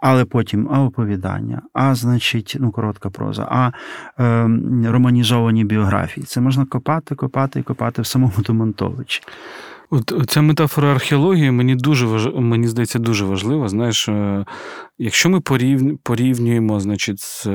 [0.02, 3.72] Але потім а оповідання, а значить, ну, коротка проза, а
[4.22, 4.42] е,
[4.90, 6.26] романізовані біографії.
[6.26, 9.22] Це можна копати, копати і копати в самому Домонтовичі.
[9.90, 12.28] От ця метафора археології мені дуже важ...
[12.34, 13.68] мені здається дуже важлива.
[13.68, 14.44] Знаєш, е,
[14.98, 15.40] якщо ми
[16.02, 17.46] порівнюємо значить, з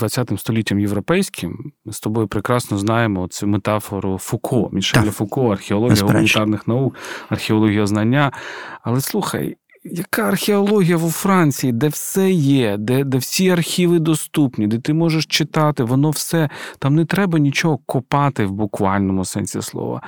[0.00, 5.10] ХХ е, століттям європейським, ми з тобою прекрасно знаємо цю метафору Фуко, Мішеля.
[5.10, 6.94] Фуко, археологія гуманітарних наук,
[7.28, 8.32] археологія знання.
[8.82, 14.78] Але слухай, яка археологія у Франції, де все є, де де всі архіви доступні, де
[14.78, 20.02] ти можеш читати, воно все, там не треба нічого копати в буквальному сенсі слова.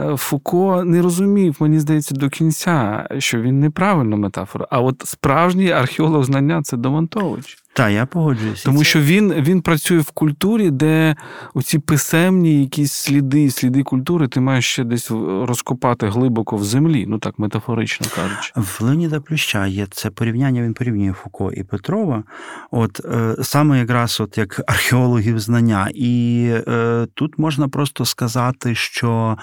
[0.00, 4.66] Е, Фуко не розумів, мені здається, до кінця, що він неправильна метафора.
[4.70, 7.63] А от справжній археолог знання це Домонтович.
[7.74, 8.64] Так, я погоджуюся.
[8.64, 11.16] Тому що він він працює в культурі, де
[11.54, 15.10] оці писемні якісь сліди, сліди культури, ти маєш ще десь
[15.42, 18.52] розкопати глибоко в землі, ну так метафорично кажучи.
[18.56, 22.22] В Леніда Плюща є це порівняння, він порівнює Фуко і Петрова.
[22.70, 25.88] От е, саме якраз от як археологів знання.
[25.94, 29.38] І е, тут можна просто сказати, що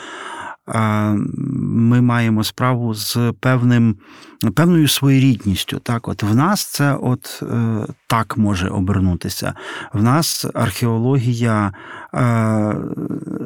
[0.67, 3.95] ми маємо справу з певним,
[4.55, 5.79] певною своєрідністю.
[5.79, 9.53] Так, от В нас це от е, так може обернутися.
[9.93, 11.73] В нас археологія е,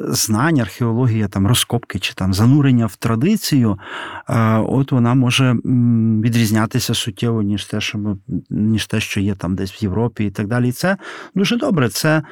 [0.08, 3.78] знань, археологія там розкопки чи там занурення в традицію,
[4.28, 5.56] е, от вона може
[6.22, 8.16] відрізнятися суттєво, ніж те, що ми,
[8.50, 10.72] ніж те, що є там десь в Європі і так далі.
[10.72, 10.96] Це
[11.34, 11.88] дуже добре.
[11.88, 12.22] Це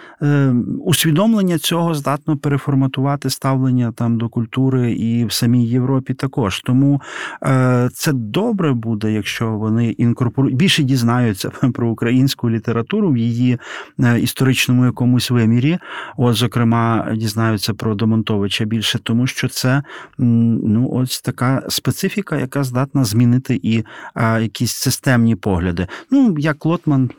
[0.84, 6.60] усвідомлення цього здатно переформатувати ставлення там до культури і в самій Європі також.
[6.60, 7.02] Тому
[7.42, 13.58] е, це добре буде, якщо вони інкорпорують більше дізнаються про українську літературу в її
[14.00, 15.78] е, історичному якомусь вимірі.
[16.24, 19.82] От, зокрема, дізнаються про Домонтовича більше, тому що це
[20.18, 23.84] ну, ось така специфіка, яка здатна змінити і
[24.14, 25.86] а, якісь системні погляди.
[26.10, 27.10] Ну, як Лотман,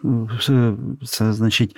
[1.03, 1.75] це, значить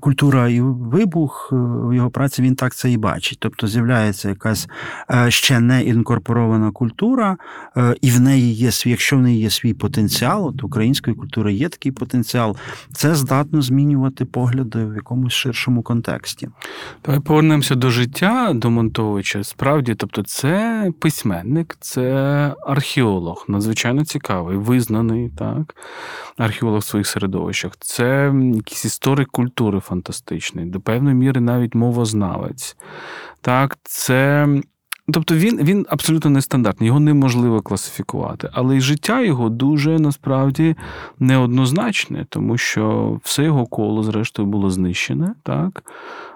[0.00, 4.68] культура і вибух в його праці, він так це і бачить тобто з'являється якась
[5.10, 7.36] е, ще не інкорпорована культура,
[7.76, 11.54] е, і в неї є свій, якщо в неї є свій потенціал, от української культури
[11.54, 12.56] є такий потенціал,
[12.92, 16.48] це здатно змінювати погляди в якомусь ширшому контексті.
[17.04, 19.44] Давай повернемося до життя до Монтовича.
[19.44, 25.74] Справді, тобто, це письменник, це археолог, надзвичайно цікавий, визнаний так,
[26.36, 27.72] археолог в своїх середовищах.
[27.80, 32.76] Це якийсь історик культури фантастичний, до певної міри навіть мовознавець.
[33.40, 34.48] Так, це.
[35.12, 38.50] Тобто він він абсолютно нестандартний, його неможливо класифікувати.
[38.52, 40.76] Але й життя його дуже насправді
[41.18, 45.84] неоднозначне, тому що все його коло, зрештою, було знищене, так?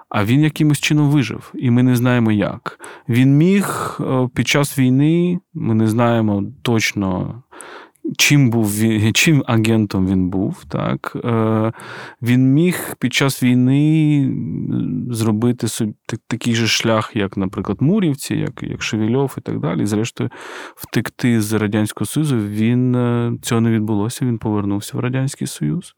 [0.09, 2.79] А він якимось чином вижив, і ми не знаємо як.
[3.09, 7.33] Він міг е, під час війни, ми не знаємо точно
[8.17, 8.73] чим був
[9.13, 10.63] чим агентом він був.
[10.69, 11.17] Так?
[11.25, 11.71] Е,
[12.21, 14.33] Він міг під час війни
[15.11, 15.93] зробити собі
[16.27, 19.83] такий же шлях, як, наприклад, Мурівці, як як Шевельов і так далі.
[19.83, 20.29] І зрештою,
[20.75, 25.95] втекти з Радянського Союзу він е, цього не відбулося, він повернувся в Радянський Союз.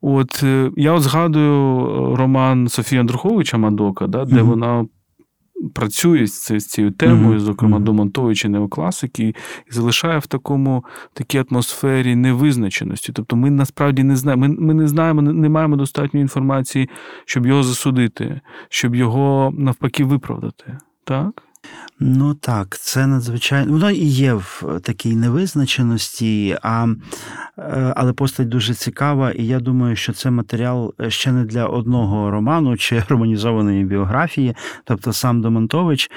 [0.00, 4.42] От е, я от згадую роман Софії Андруховича Мадока, да, де mm-hmm.
[4.42, 4.86] вона
[5.74, 9.34] працює з цією темою, зокрема домонтуючи неокласики, і
[9.70, 13.12] залишає в такому такій атмосфері невизначеності.
[13.12, 16.88] Тобто ми насправді не знаємо, ми, ми не знаємо, не маємо достатньої інформації,
[17.24, 20.78] щоб його засудити, щоб його навпаки виправдати.
[21.04, 21.42] Так?
[22.00, 26.86] Ну так, це надзвичайно воно і є в такій невизначеності, а,
[27.58, 32.30] е, але постать дуже цікава, і я думаю, що це матеріал ще не для одного
[32.30, 36.10] роману чи романізованої біографії, тобто сам Домонтович,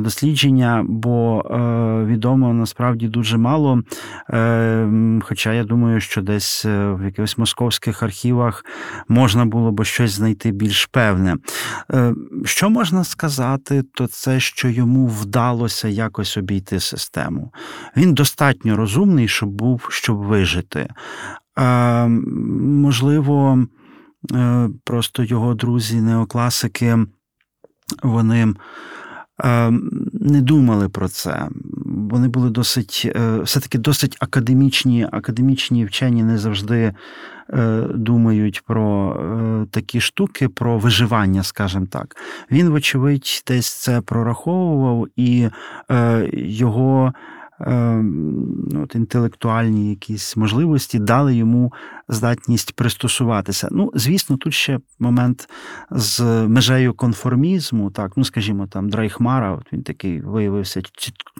[0.00, 3.82] дослідження, бо е, відомо насправді дуже мало.
[4.30, 4.88] Е,
[5.22, 8.64] хоча я думаю, що десь в якихось московських архівах
[9.08, 11.36] можна було б щось знайти більш певне.
[12.44, 17.52] Що можна сказати, то це, що йому вдалося якось обійти систему.
[17.96, 20.88] Він достатньо розумний, щоб був, щоб вижити.
[21.58, 23.66] Е, Можливо,
[24.32, 26.96] е, просто його друзі, неокласики,
[28.02, 28.54] вони.
[29.44, 29.70] Е,
[30.12, 31.48] не думали про це.
[31.84, 36.92] Вони були досить, е, все-таки досить академічні, академічні вчені не завжди
[37.52, 42.16] Е, думають про такі штуки, про виживання, скажімо так.
[42.50, 45.48] Він, вочевидь, десь це прораховував і
[46.32, 47.12] його.
[47.60, 51.72] Ем, от, інтелектуальні якісь можливості дали йому
[52.08, 53.68] здатність пристосуватися.
[53.70, 55.48] Ну, звісно, тут ще момент
[55.90, 60.82] з межею конформізму, так, ну скажімо, там Драйхмара, от він такий виявився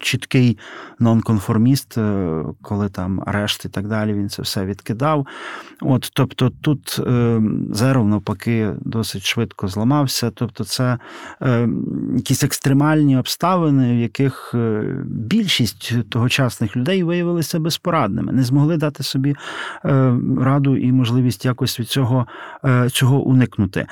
[0.00, 0.58] чіткий
[0.98, 5.26] нонконформіст, е, коли там арешт і так далі, він це все відкидав.
[5.80, 7.42] От, Тобто тут е,
[7.72, 10.30] Зеров, навпаки, досить швидко зламався.
[10.30, 10.98] Тобто, це
[11.42, 11.68] е,
[12.14, 14.54] якісь екстремальні обставини, в яких
[15.04, 19.36] більшість тогочасних людей виявилися безпорадними, не змогли дати собі
[19.84, 20.16] е,
[20.58, 22.26] раду і можливість якось від цього
[22.64, 23.86] е, цього уникнути.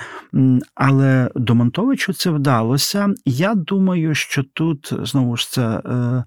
[0.75, 3.15] Але Домонтовичу це вдалося.
[3.25, 6.25] Я думаю, що тут знову ж це е,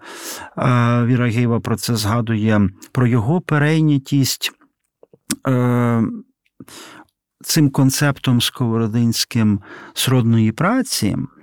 [1.06, 4.52] Віра Гейва про це згадує, про його перейнятість.
[7.44, 9.60] Цим концептом сковородинським
[9.94, 11.39] сродної праці Е,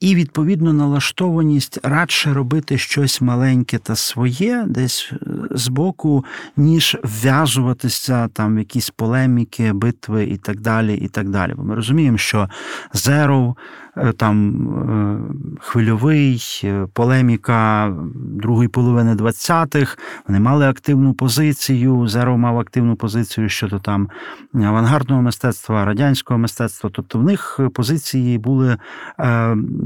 [0.00, 5.16] і відповідно налаштованість радше робити щось маленьке та своє, десь е,
[5.50, 6.24] збоку,
[6.56, 10.94] ніж вв'язуватися там в якісь полеміки, битви і так далі.
[10.94, 11.54] і так далі.
[11.56, 12.48] Бо ми розуміємо, що
[12.92, 13.56] Зеров
[13.89, 22.08] Е, там е, хвильовий, е, полеміка другої половини 20-х, вони мали активну позицію.
[22.08, 24.08] Зеро мав активну позицію щодо там
[24.54, 26.90] авангардного мистецтва, радянського мистецтва.
[26.92, 28.76] Тобто в них позиції були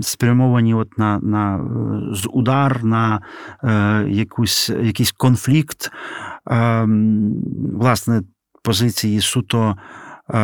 [0.02, 1.60] спрямовані от на на
[2.32, 3.20] удар, на
[4.08, 5.92] якусь, якийсь конфлікт.
[7.72, 8.22] Власне,
[8.62, 9.76] позиції суто.
[10.30, 10.36] Е,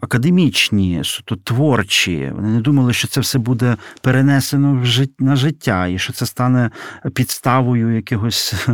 [0.00, 2.32] академічні, суто творчі.
[2.34, 4.84] Вони не думали, що це все буде перенесено
[5.18, 6.70] на життя, і що це стане
[7.14, 8.68] підставою якихось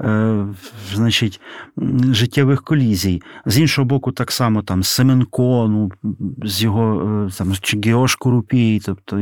[0.00, 0.46] е,
[0.94, 1.40] значить,
[2.10, 3.22] життєвих колізій.
[3.46, 5.90] З іншого боку, так само там Семенко, ну,
[6.44, 9.20] з його е, там, чи Геош Курупій, тобто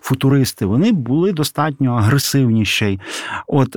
[0.00, 3.00] футуристи, вони були достатньо агресивніші.
[3.46, 3.76] От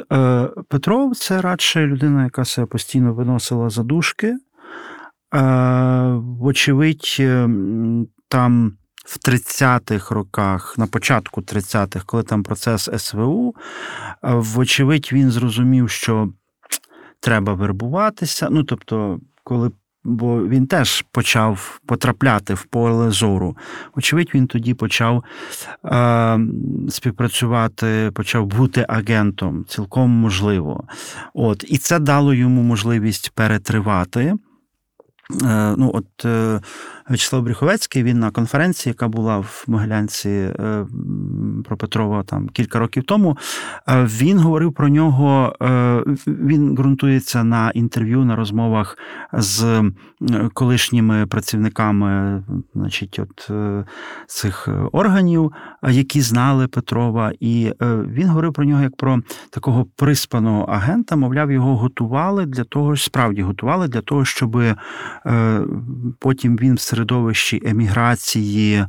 [0.67, 4.37] Петров це радше людина, яка себе постійно виносила за дужки.
[5.31, 7.49] Вочевидь, е,
[8.27, 13.55] там в 30-х роках, на початку 30-х, коли там процес СВУ,
[14.23, 16.29] е, вочевидь, він зрозумів, що
[17.19, 18.47] треба вербуватися.
[18.51, 19.71] Ну, тобто, коли.
[20.09, 23.57] Бо він теж почав потрапляти в поле зору.
[23.95, 25.23] Очевидь, він тоді почав
[25.85, 26.39] е,
[26.89, 30.83] співпрацювати, почав бути агентом, цілком можливо.
[31.33, 34.35] От, І це дало йому можливість перетривати.
[35.31, 36.59] Е, ну, от е,
[37.09, 40.85] В'ячеслав Брюховецький, він на конференції, яка була в Могилянці е,
[41.65, 43.37] про Петрова там кілька років тому,
[43.87, 45.55] він говорив про нього.
[46.27, 48.97] Він ґрунтується на інтерв'ю, на розмовах
[49.33, 49.83] з
[50.53, 52.43] колишніми працівниками
[52.75, 53.51] значить, от
[54.27, 55.51] цих органів,
[55.89, 57.31] які знали Петрова.
[57.39, 62.97] І він говорив про нього як про такого приспаного агента, мовляв, його готували для того,
[62.97, 64.57] справді готували для того, щоб.
[64.57, 64.75] Е,
[66.19, 68.85] потім він в середовищі еміграції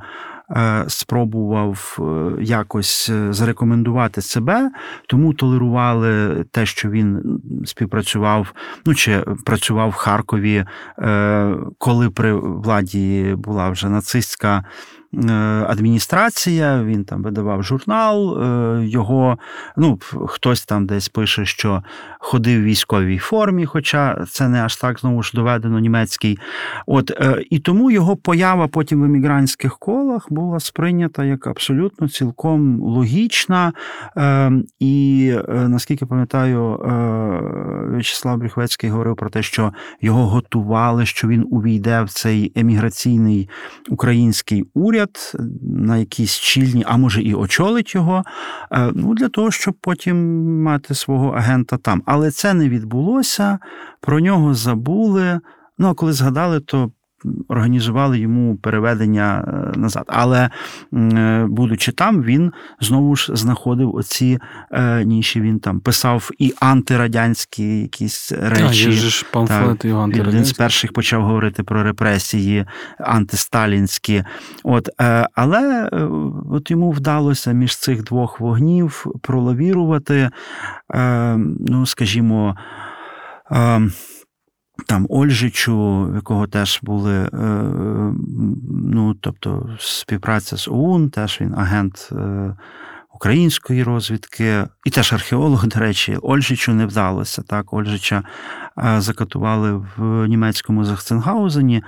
[0.87, 1.99] спробував
[2.41, 4.71] якось зарекомендувати себе,
[5.07, 8.53] тому толерували те, що він співпрацював,
[8.87, 10.65] ну чи працював в Харкові,
[11.79, 14.65] коли при владі була вже нацистська.
[15.15, 15.33] Е,
[15.69, 19.39] адміністрація, він там видавав журнал, е, його
[19.77, 21.83] ну, хтось там десь пише, що
[22.19, 26.39] ходив в військовій формі, хоча це не аж так знову ж доведено німецький.
[26.87, 32.81] От, е, І тому його поява потім в емігрантських колах була сприйнята як абсолютно цілком
[32.81, 33.73] логічна.
[34.79, 36.81] І наскільки пам'ятаю,
[37.93, 43.49] В'ячеслав Бріхвецький говорив про те, що його готували, що він увійде в цей еміграційний
[43.89, 48.23] український уряд на якісь чільні, а може і очолить його,
[48.73, 52.03] е, ну, для того, щоб потім мати свого агента там.
[52.11, 53.59] Але це не відбулося,
[54.01, 55.41] про нього забули.
[55.79, 56.93] Ну, а коли згадали, то
[57.49, 60.05] організували йому переведення е, назад.
[60.07, 60.51] Але,
[60.95, 64.39] е, будучи там, він знову ж знаходив оці
[64.71, 65.41] е, ніші.
[65.41, 68.87] Він там писав і антирадянські якісь речі.
[68.89, 72.65] А, є ж памфлети його Він з перших почав говорити про репресії
[72.99, 74.25] антисталінські.
[74.65, 74.89] От,
[75.35, 75.89] Але
[76.51, 80.31] от йому вдалося між цих двох вогнів пролавірувати,
[81.59, 82.57] ну, скажімо
[84.89, 87.29] там Ольжичу, в якого теж були е,
[88.85, 92.57] ну, тобто співпраця з ОУН, теж він агент е,
[93.15, 97.43] української розвідки, і теж археолог, до речі, Ольжичу не вдалося.
[97.43, 98.23] Так, Ольжича
[98.79, 101.83] е, закатували в німецькому Захценгаузені.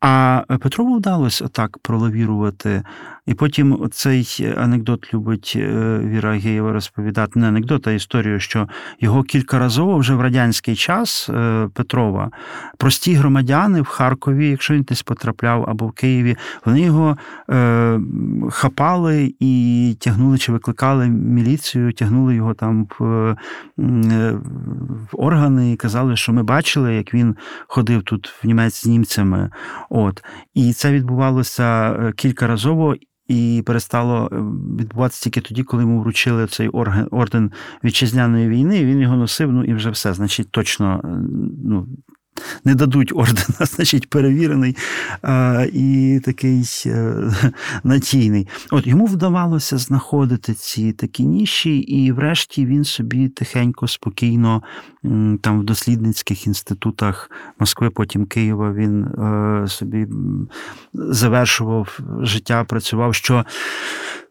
[0.00, 2.82] А Петрову вдалося так пролавірувати.
[3.30, 8.68] І потім цей анекдот любить е, Віра Геєва розповідати, не анекдот, а історію, що
[9.00, 12.30] його кількаразово вже в радянський час е, Петрова
[12.78, 17.16] прості громадяни в Харкові, якщо він десь потрапляв або в Києві, вони його
[17.50, 18.00] е,
[18.50, 23.36] хапали і тягнули чи викликали міліцію, тягнули його там в,
[25.12, 29.50] органи і казали, що ми бачили, як він ходив тут в Німець з німцями.
[29.90, 30.24] От.
[30.54, 32.96] І це відбувалося е, кількаразово.
[33.30, 34.36] І перестало е,
[34.80, 36.68] відбуватися тільки тоді, коли йому вручили цей
[37.10, 37.52] орден
[37.84, 38.78] вітчизняної війни.
[38.78, 40.14] і Він його носив, ну і вже все.
[40.14, 41.08] Значить, точно е,
[41.64, 41.86] ну,
[42.64, 44.76] не дадуть ордена, значить, перевірений
[45.22, 47.14] а, і такий е,
[47.84, 48.48] надійний.
[48.70, 54.62] От йому вдавалося знаходити ці такі ніші, і врешті він собі тихенько, спокійно,
[55.40, 60.06] там в дослідницьких інститутах Москви, потім Києва, він е, собі
[60.92, 63.14] завершував життя, працював.
[63.14, 63.44] що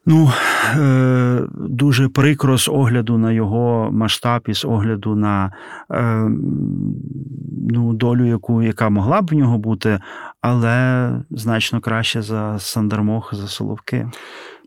[0.06, 0.32] Ну,
[0.76, 5.54] е, дуже прикро з огляду на його масштаб і з огляду на
[5.92, 6.30] е,
[7.70, 10.00] ну, долю, яку, яка могла б в нього бути,
[10.42, 14.08] але значно краще за Сандармох, за Соловки.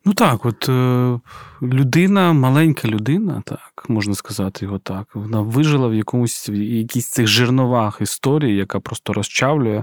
[0.05, 1.19] Ну так, от е,
[1.63, 7.27] людина, маленька людина, так, можна сказати його так, вона вижила в якомусь в якійсь цих
[7.27, 9.83] жирновах історії, яка просто розчавлює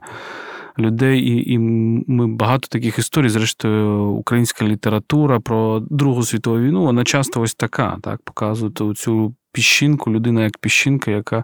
[0.79, 7.03] людей, і і ми багато таких історій, зрештою, українська література про Другу світову війну, вона
[7.03, 11.43] часто ось така, так, показує цю піщинку, людина як піщинка, яка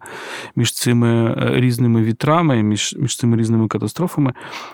[0.56, 4.34] між цими е, різними вітрами, між між цими різними катастрофами.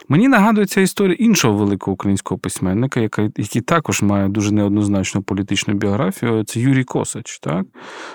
[0.09, 5.73] Мені нагадує ця історія іншого великого українського письменника, яка, який також має дуже неоднозначну політичну
[5.73, 6.43] біографію.
[6.43, 7.39] Це Юрій Косач.
[7.39, 7.65] Так?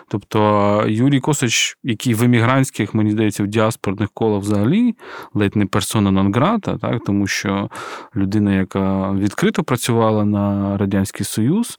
[0.08, 4.94] Тобто Юрій Косач, який в емігрантських, мені здається, в діаспорних колах взагалі
[5.34, 7.04] ледь не персона Нонграта, так?
[7.06, 7.70] тому що
[8.16, 11.78] людина, яка відкрито працювала на Радянський Союз.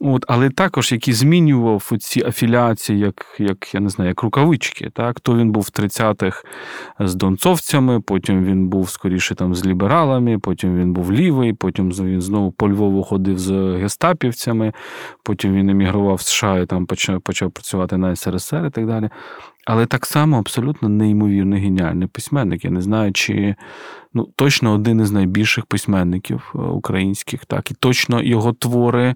[0.00, 4.90] От, Але також який змінював ці афіляції, як як я не знаю, як рукавички.
[4.94, 5.20] Так?
[5.20, 6.44] То він був в 30-х
[6.98, 12.20] з донцовцями, потім він був скоріше там з лібералами, потім він був лівий, потім він
[12.20, 14.72] знову по Львову ходив з гестапівцями,
[15.22, 19.10] потім він емігрував в США і там почав, почав працювати на СРСР і так далі.
[19.66, 22.64] Але так само абсолютно неймовірно геніальний письменник.
[22.64, 23.54] Я не знаю, чи
[24.14, 29.14] ну, точно один із найбільших письменників е, українських, так, і точно його твори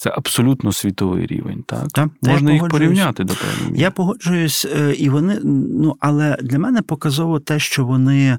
[0.00, 1.64] це абсолютно світовий рівень.
[1.66, 6.58] Так, так Можна їх порівняти до певної Я погоджуюсь, е, і вони, ну, але для
[6.58, 8.38] мене показово те, що вони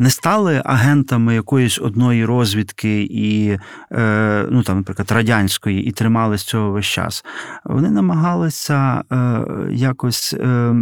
[0.00, 3.58] не стали агентами якоїсь одної розвідки і,
[3.92, 7.24] е, ну там, наприклад, радянської, і тримались цього весь час.
[7.64, 9.40] Вони намагалися е,
[9.70, 10.74] якось е,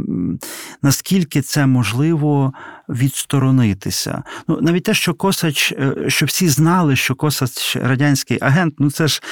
[0.83, 2.53] наскільки це можливо
[2.89, 4.23] відсторонитися.
[4.49, 5.75] Ну навіть те, що Косач,
[6.09, 9.23] що всі знали, що Косач радянський агент, ну це ж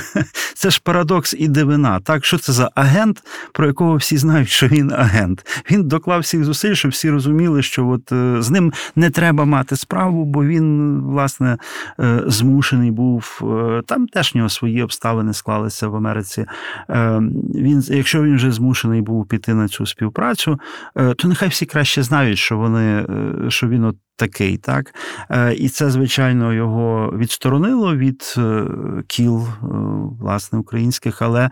[0.54, 2.00] це ж парадокс і дивина.
[2.00, 3.22] Так, що це за агент,
[3.52, 5.62] про якого всі знають, що він агент.
[5.70, 8.12] Він доклав всіх зусиль, щоб всі розуміли, що от
[8.44, 11.58] з ним не треба треба мати справу, бо він, власне,
[12.00, 13.40] е, змушений був.
[13.42, 16.46] Е, там теж в нього свої обставини склалися в Америці.
[17.54, 20.60] Він, Якщо він вже змушений був піти на цю співпрацю,
[21.16, 23.06] то нехай всі краще знають, що вони,
[23.48, 24.56] що він от такий.
[24.56, 24.94] так?
[25.56, 28.34] І це, звичайно, його відсторонило від
[29.06, 29.46] кіл,
[30.20, 31.50] власне, українських, але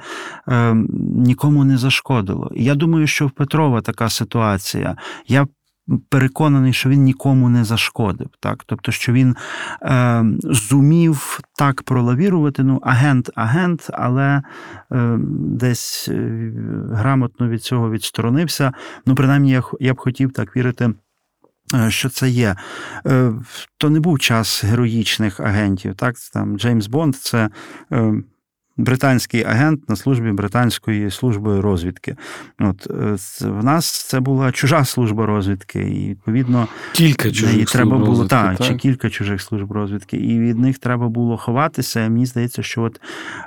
[1.17, 2.51] нікому не зашкодило.
[2.55, 4.97] Я думаю, що в Петрова така ситуація.
[5.29, 5.47] Я
[6.09, 8.29] переконаний, що він нікому не зашкодив.
[8.41, 8.65] Так?
[8.67, 9.37] Тобто, що він
[9.83, 14.43] е, зумів так пролавірувати, ну, агент, агент, але
[14.93, 16.53] е, десь е,
[16.93, 18.73] грамотно від цього відсторонився.
[19.07, 20.95] Ну, принаймні, я, я б хотів так вірити.
[21.75, 22.57] Е, що це є?
[23.07, 23.33] Е,
[23.79, 25.95] то не був час героїчних агентів.
[25.95, 27.51] Так, там Джеймс Бонд це
[28.77, 32.17] британський агент на службі британської служби розвідки.
[32.59, 38.05] От е, В нас це була чужа служба розвідки, і відповідно кілька чужих треба служб
[38.05, 38.67] було розвідки, та, так?
[38.67, 42.01] чи кілька чужих служб розвідки, і від них треба було ховатися.
[42.01, 43.01] Мені здається, що от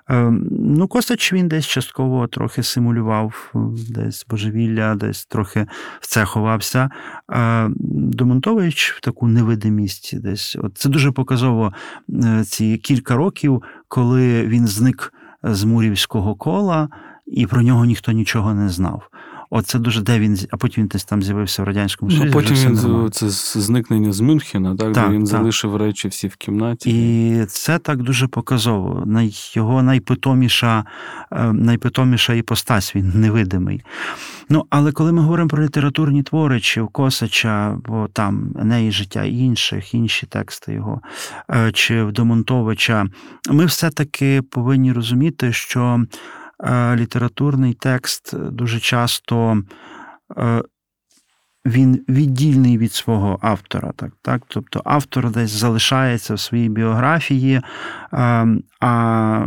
[0.07, 3.51] ем, ну Косач він десь частково трохи симулював,
[3.89, 5.65] десь божевілля, десь трохи
[5.99, 6.89] в це ховався.
[7.27, 10.57] А Домонтович в таку невидимість десь.
[10.59, 11.73] От Це дуже показово
[12.09, 15.13] е, ці кілька років, коли він зник
[15.43, 16.89] з Мурівського кола,
[17.25, 19.09] і про нього ніхто нічого не знав.
[19.51, 22.25] Оце дуже де він, а потім він десь там з'явився в радянському Союзі.
[22.25, 23.29] Ну, потім він це
[23.59, 25.27] зникнення з Мюнхена, так, так де він так.
[25.27, 26.89] залишив речі всі в кімнаті.
[26.89, 29.07] І це так дуже показово.
[29.53, 30.85] Його найпитоміша,
[31.31, 33.83] е, найпитоміша іпостась, він невидимий.
[34.49, 39.23] Ну, але коли ми говоримо про літературні твори, чи в Косача, бо там неї життя
[39.23, 41.01] інших, інші тексти його,
[41.51, 43.05] е, чи в Домонтовича,
[43.49, 46.05] ми все-таки повинні розуміти, що
[46.95, 49.63] літературний текст дуже часто
[50.37, 50.63] е,
[51.65, 53.91] він віддільний від свого автора.
[53.95, 54.11] Так?
[54.21, 54.41] Так?
[54.47, 57.61] Тобто автор десь залишається в своїй біографії,
[58.81, 59.45] а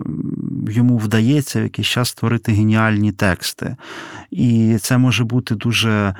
[0.69, 3.77] йому вдається в якийсь час створити геніальні тексти.
[4.31, 6.15] І це може бути дуже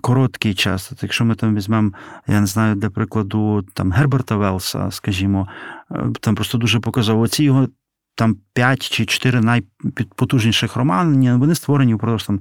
[0.00, 0.92] короткий час.
[0.92, 1.92] От Якщо ми там візьмемо,
[2.26, 5.48] я не знаю, для прикладу там Герберта Велса, скажімо,
[5.90, 7.68] е, там просто дуже показово ці його.
[8.14, 12.40] Там п'ять чи чотири найпотужніших романи, вони створені впродовж там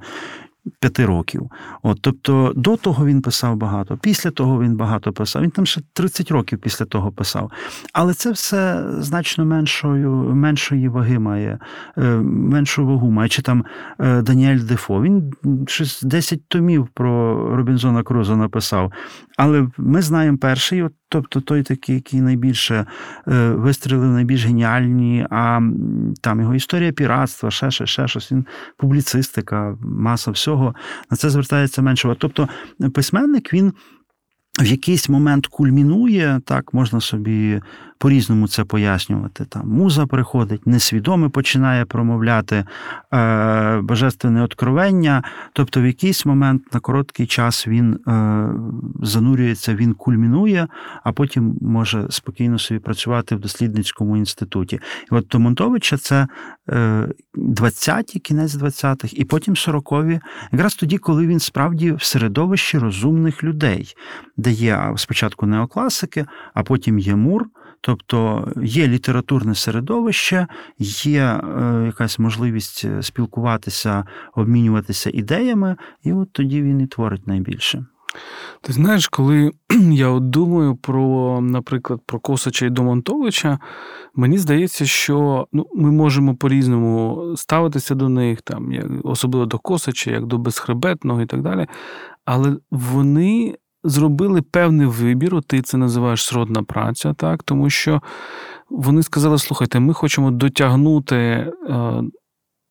[0.79, 1.51] п'яти років.
[1.83, 5.41] От, Тобто до того він писав багато, після того він багато писав.
[5.41, 7.51] Він там ще 30 років після того писав.
[7.93, 11.59] Але це все значно меншою, меншої ваги має,
[11.97, 13.29] е, меншу вагу має.
[13.29, 13.65] Чи там
[13.99, 15.01] е, Даніель Дефо.
[15.01, 15.33] Він
[15.67, 18.91] щось 10 томів про Робінзона Круза написав.
[19.37, 22.85] Але ми знаємо перший, от, тобто той такий, який найбільше
[23.27, 25.61] е, вистрілив, найбільш геніальні, а
[26.21, 28.31] там його історія піратства, ще ще, ще щось.
[28.31, 28.45] Він
[28.77, 30.75] публіцистика, маса всього.
[31.11, 32.15] На це звертається менше.
[32.19, 32.49] Тобто
[32.93, 33.73] письменник він
[34.61, 37.61] в якийсь момент кульмінує, так можна собі
[37.97, 39.45] по-різному це пояснювати.
[39.45, 42.65] Там Муза приходить, несвідоме починає промовляти
[43.13, 45.23] е, божественне откровення.
[45.53, 48.47] Тобто, в якийсь момент на короткий час він е,
[49.01, 50.67] занурюється, він кульмінує,
[51.03, 54.79] а потім може спокійно собі працювати в дослідницькому інституті.
[55.11, 56.27] І от Томонтовича це
[56.67, 63.95] 20-ті, кінець 20-х, і потім 40-ві, якраз тоді, коли він справді в середовищі розумних людей,
[64.37, 67.45] де є спочатку неокласики, а потім є мур.
[67.85, 70.47] Тобто є літературне середовище,
[70.79, 74.05] є е, якась можливість е, спілкуватися,
[74.35, 77.85] обмінюватися ідеями, і от тоді він і творить найбільше.
[78.61, 79.51] Ти знаєш, коли
[79.91, 83.59] я от думаю про, наприклад, про Косача і Домонтовича,
[84.15, 90.11] мені здається, що ну, ми можемо по-різному ставитися до них, там, як, особливо до Косача,
[90.11, 91.67] як до безхребетного і так далі.
[92.25, 98.01] Але вони зробили певний вибір, ти це називаєш сродна праця, так, тому що
[98.69, 101.51] вони сказали: слухайте, ми хочемо дотягнути.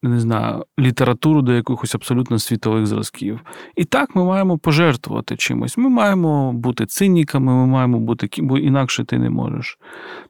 [0.04, 3.40] Е, не знаю, літературу до якихось абсолютно світових зразків.
[3.76, 5.78] І так ми маємо пожертвувати чимось.
[5.78, 9.78] Ми маємо бути циніками, ми маємо бути бо інакше ти не можеш.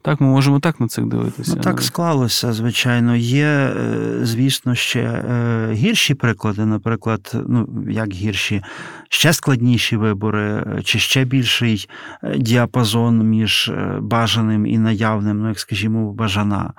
[0.02, 1.52] Так, ми можемо так на це дивитися.
[1.56, 3.16] Ну, Так склалося, звичайно.
[3.16, 8.62] Є, е, звісно, ще е, гірші приклади, наприклад, ну як гірші,
[9.08, 11.88] ще складніші вибори, чи ще більший
[12.22, 16.72] е, діапазон між бажаним і наявним, ну як скажімо, бажана.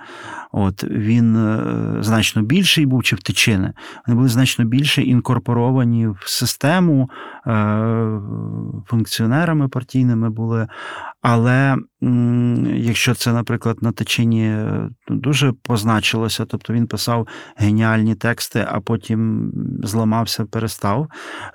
[0.52, 1.58] От Він
[2.02, 2.83] значно більший.
[2.84, 3.20] Росії був чи в
[4.08, 7.10] вони були значно більше інкорпоровані в систему
[7.48, 8.20] е,
[8.88, 10.68] функціонерами партійними були.
[11.24, 11.78] Але
[12.76, 19.52] якщо це, наприклад, на Тичині е, дуже позначилося, тобто він писав геніальні тексти, а потім
[19.84, 21.08] зламався, перестав,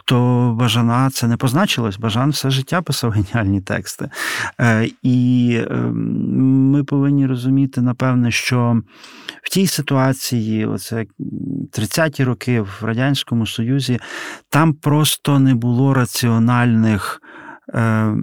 [0.05, 0.17] то
[0.59, 1.99] Бажана це не позначилось.
[1.99, 4.11] Бажан все життя писав геніальні тексти.
[4.61, 8.83] Е, і ем, ми повинні розуміти, напевне, що
[9.43, 11.07] в тій ситуації, оце
[11.73, 13.99] 30-ті роки в Радянському Союзі,
[14.49, 17.21] там просто не було раціональних.
[17.75, 18.15] Е,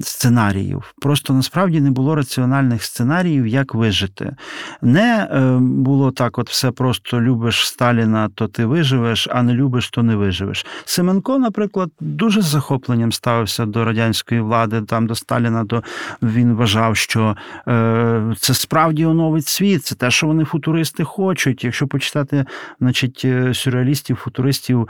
[0.00, 0.94] сценаріїв.
[1.00, 4.36] Просто насправді не було раціональних сценаріїв, як вижити.
[4.82, 9.90] Не е, було так: от все просто любиш Сталіна, то ти виживеш, а не любиш,
[9.90, 10.66] то не виживеш.
[10.84, 15.82] Семенко, наприклад, дуже з захопленням ставився до радянської влади, там до Сталіна, то
[16.22, 17.36] він вважав, що
[17.68, 21.64] е, це справді оновить світ, це те, що вони футуристи хочуть.
[21.64, 22.44] Якщо почитати,
[22.80, 24.88] значить, сюрреалістів, футуристів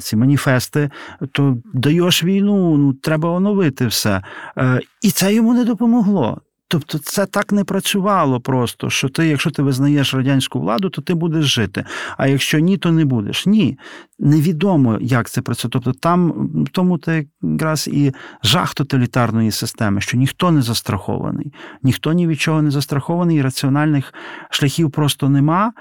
[0.00, 0.90] ці маніфести,
[1.32, 4.22] то даєш війну ну треба оновити все.
[4.58, 6.40] Е, і це йому не допомогло.
[6.68, 11.14] Тобто це так не працювало просто, що ти, якщо ти визнаєш радянську владу, то ти
[11.14, 11.84] будеш жити.
[12.16, 13.46] А якщо ні, то не будеш.
[13.46, 13.78] Ні,
[14.18, 15.70] невідомо, як це працює.
[15.72, 18.12] Тобто там тому те якраз і
[18.42, 21.52] жах тоталітарної системи, що ніхто не застрахований,
[21.82, 24.14] ніхто ні від чого не застрахований, і раціональних
[24.50, 25.72] шляхів просто нема.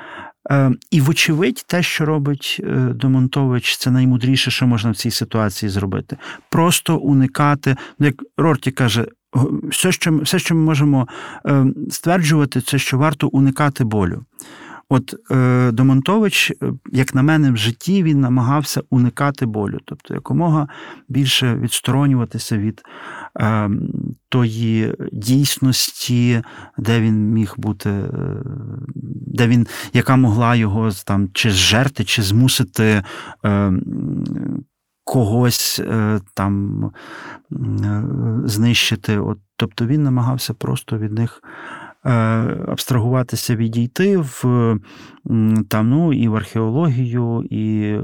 [0.51, 5.69] Е, і, вочевидь, те, що робить е, Домонтович, це наймудріше, що можна в цій ситуації
[5.69, 6.17] зробити.
[6.49, 9.05] Просто уникати, ну, як Рорті каже,
[9.63, 11.07] все, що все, що ми можемо
[11.45, 14.25] е, стверджувати, це що варто уникати болю.
[14.93, 20.67] От е, Домонтович, е, як на мене, в житті він намагався уникати болю, тобто якомога
[21.09, 22.81] більше відсторонюватися від
[23.39, 23.69] е,
[24.29, 26.41] тої дійсності,
[26.77, 28.09] де він міг бути, е,
[29.27, 33.03] де він, яка могла його там чи зжерти, чи змусити.
[33.45, 33.73] Е,
[35.05, 36.91] Когось е, там
[38.45, 39.17] знищити.
[39.19, 41.82] От, Тобто він намагався просто від них Е,
[42.67, 44.43] абстрагуватися, відійти в
[45.69, 48.03] там, ну, і в археологію, і е,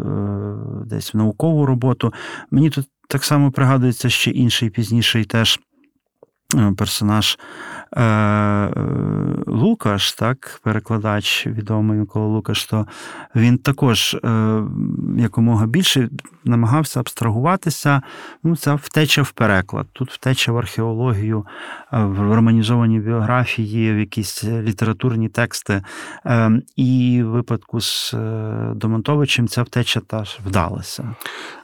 [0.86, 2.14] десь в наукову роботу.
[2.52, 5.60] Мені тут так само пригадується ще інший пізніший теж
[6.56, 7.38] е, персонаж
[9.48, 12.88] Лукаш, так, перекладач відомий Микола Лукаш, то
[13.36, 14.18] він також
[15.18, 16.10] якомога більше
[16.50, 18.02] намагався абстрагуватися.
[18.44, 19.88] Ну, Це втеча в переклад.
[19.94, 21.46] Тут втеча в археологію,
[21.92, 25.84] в романізовані біографії, в якісь літературні тексти.
[26.26, 31.16] Ем, і в випадку з е, Домонтовичем ця втеча теж вдалася.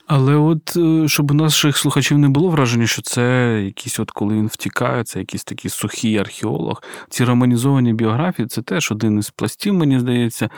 [0.07, 4.35] Але от е, щоб у наших слухачів не було враження, що це якісь, от коли
[4.35, 6.83] він втікає, це якийсь такий сухий археолог.
[7.09, 10.49] Ці романізовані біографії це теж один із пластів, мені здається,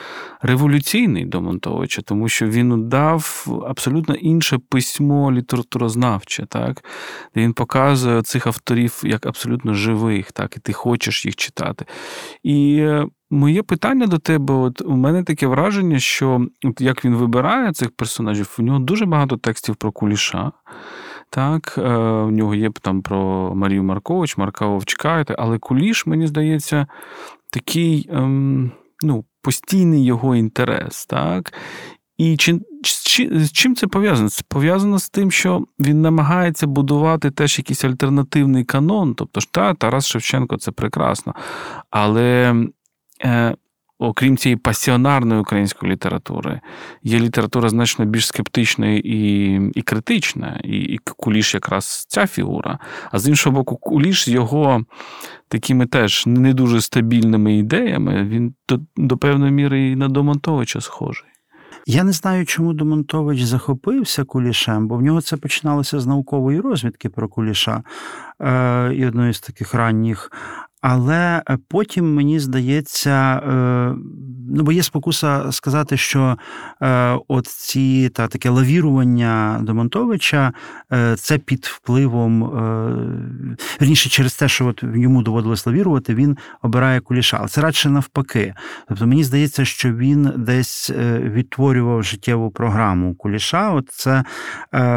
[0.41, 6.83] революційний до Монтовича, тому що він дав абсолютно інше письмо літературознавче, так?
[7.35, 11.85] де він показує цих авторів як абсолютно живих, так, і ти хочеш їх читати.
[12.43, 17.15] І е, Моє питання до тебе, от у мене таке враження, що от як він
[17.15, 20.51] вибирає цих персонажів, у нього дуже багато текстів про куліша.
[21.29, 26.87] Так, е, У нього є там про Марію Маркович, Марка Вовчка, але куліш, мені здається,
[27.51, 28.71] такий ем,
[29.03, 31.05] ну, постійний його інтерес.
[31.05, 31.53] так.
[32.17, 34.29] І чи, чи, з чим це пов'язано?
[34.29, 39.15] Це пов'язано з тим, що він намагається будувати теж якийсь альтернативний канон.
[39.15, 41.35] Тобто, та, Тарас Шевченко це прекрасно.
[41.89, 42.55] Але
[43.23, 43.55] е,
[43.99, 46.61] окрім цієї пасіонарної української літератури,
[47.03, 52.79] є література значно більш скептична і і критична, і, і Куліш якраз ця фігура.
[53.11, 54.85] А з іншого боку, Куліш з його
[55.47, 61.27] такими теж не дуже стабільними ідеями, він до, до певної міри і на Домонтовича схожий.
[61.89, 67.09] Я не знаю, чому Домонтович захопився кулішем, бо в нього це починалося з наукової розвідки
[67.09, 67.83] про куліша
[68.41, 70.31] е, і одної з таких ранніх.
[70.81, 73.95] Але е, потім мені здається, е,
[74.49, 76.37] ну бо є спокуса сказати, що
[76.81, 80.53] е, от ці та таке лавірування Домонтовича
[81.15, 82.43] це під впливом,
[83.79, 87.37] верніше через те, що от йому доводилось лавірувати, він обирає куліша.
[87.39, 88.53] Але це радше навпаки.
[88.87, 93.71] Тобто мені здається, що він десь відтворював життєву програму куліша.
[93.71, 94.23] От це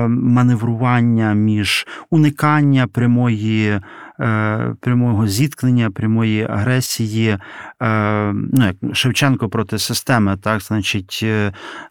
[0.09, 3.81] маневрування між уникання прямої.
[4.21, 7.39] Е, прямого зіткнення, прямої агресії.
[7.83, 11.25] Е, ну, як Шевченко проти системи, так, значить,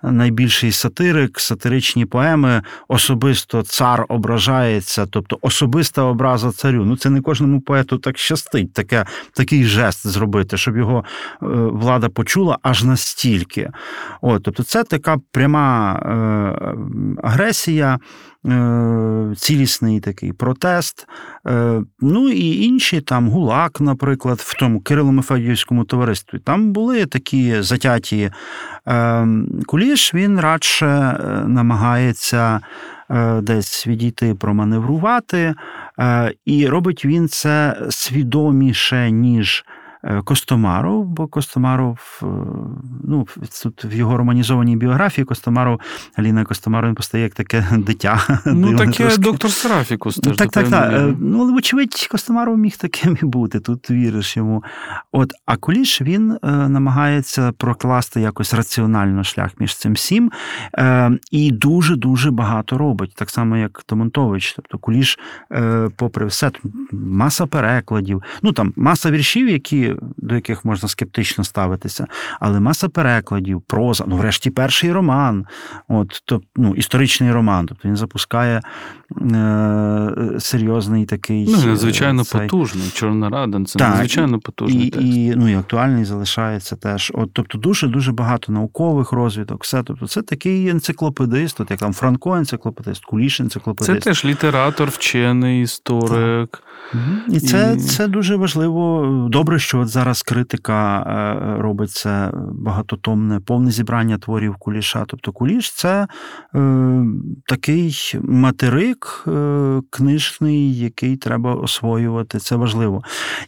[0.04, 6.86] найбільший сатирик, сатиричні поеми, особисто цар ображається, тобто особиста образа царю.
[6.86, 11.04] Ну, це не кожному поету так щастить, таке, такий жест зробити, щоб його
[11.72, 13.70] влада почула аж настільки.
[14.22, 15.94] От, Тобто, це така пряма
[17.24, 18.00] агресія.
[18.48, 21.08] Е, цілісний такий протест.
[21.48, 26.40] Е, ну і інші там Гулак, наприклад, в тому Кирило-Мефедіївському товаристві.
[26.40, 28.32] Там були такі затяті
[28.88, 29.28] е,
[29.66, 30.86] куліш, він радше
[31.48, 32.60] намагається.
[33.42, 35.56] Десь відійти проманеврувати,
[36.46, 39.66] і робить він це свідоміше, ніж
[40.24, 42.26] Костомаров, бо Костомаров, е,
[43.04, 43.28] ну,
[43.64, 45.80] тут в його романізованій біографії Костомаров,
[46.16, 48.42] Аліна Костомаров він постає як таке дитя.
[48.46, 49.22] Ну, таке трошки.
[49.22, 50.38] доктор Серафікус теж.
[50.38, 50.94] Так, так, так.
[50.94, 54.64] Е, ну, але, вочевидь, Костомаров міг таким і бути, тут віриш йому.
[55.12, 60.32] От, А Куліш він намагається прокласти якось раціонально шлях між цим всім.
[61.32, 64.54] І дуже-дуже багато робить, так само, як Томонтович.
[64.56, 65.20] Тобто Куліш,
[65.96, 66.52] попри все,
[66.92, 72.08] маса перекладів, ну там маса віршів, які до яких можна скептично ставитися,
[72.40, 75.46] але маса перекладів, проза, ну, врешті, перший роман,
[75.88, 77.66] от, тобто, ну, історичний роман.
[77.66, 78.62] Тобто він запускає
[79.22, 81.46] е, серйозний такий.
[81.50, 82.42] Ну, надзвичайно цей...
[82.42, 82.90] потужний.
[82.94, 84.88] Чорна рада, це так, надзвичайно потужний.
[84.88, 85.08] І, текст.
[85.08, 87.12] І, ну, і актуальний залишається теж.
[87.16, 89.64] От, Тобто, дуже-дуже багато наукових розвідок.
[89.64, 89.84] все.
[89.84, 94.04] Тобто, Це такий енциклопедист, от як там Франко енциклопедист, Куліш енциклопедист.
[94.04, 96.50] Це теж літератор, вчений, історик.
[96.52, 96.64] Так.
[97.30, 97.80] І це і...
[97.80, 99.08] це дуже важливо.
[99.32, 105.06] Добре, що от зараз критика е, робить це багатотомне, повне зібрання творів куліша.
[105.08, 106.08] Тобто куліш це
[106.56, 107.04] е,
[107.46, 112.40] такий материк е, книжний, який треба освоювати.
[112.40, 113.04] Це важливо.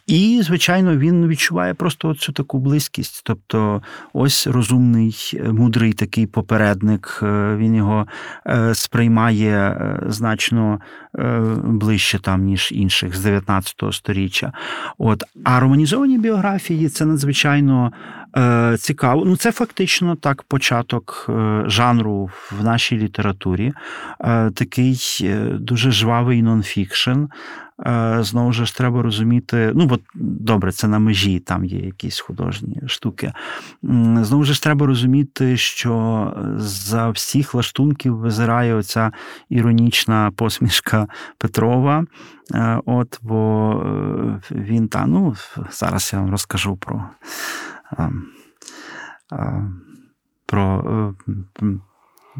[0.07, 3.21] І, звичайно, він відчуває просто цю таку близькість.
[3.25, 3.81] Тобто,
[4.13, 8.07] ось розумний, мудрий такий попередник, е, він його
[8.47, 9.77] е, сприймає
[10.07, 10.79] значно
[11.63, 13.15] ближче там, ніж інших.
[13.23, 14.53] 19 сторіччя.
[14.97, 15.23] От.
[15.43, 17.93] А романізовані біографії це надзвичайно
[18.37, 19.25] е, цікаво.
[19.25, 23.73] Ну, це фактично так початок е, жанру в нашій літературі.
[24.19, 27.25] Е, такий е, дуже жвавий нонфікшн.
[27.85, 32.81] Е, знову ж треба розуміти, ну бо добре, це на межі, там є якісь художні
[32.85, 33.33] штуки.
[34.21, 39.11] Знову ж треба розуміти, що за всіх лаштунків визирає оця
[39.49, 41.07] іронічна посмішка
[41.37, 42.05] Петрова.
[42.53, 45.35] Е, от, бо е, він та, ну,
[45.71, 47.09] зараз я вам розкажу про.
[50.45, 51.15] Про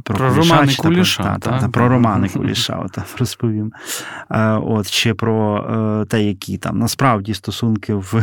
[0.03, 1.23] про, про романи Куліша.
[1.23, 3.71] Та, та, та, про романи Куліша от, розповім.
[4.61, 5.57] От, Ще про
[6.01, 8.13] е, те, які там насправді стосунки в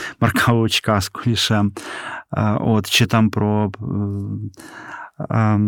[0.20, 1.72] Марка Очка з Кулішем.
[2.60, 3.72] От, Чи там про.
[5.30, 5.58] Е,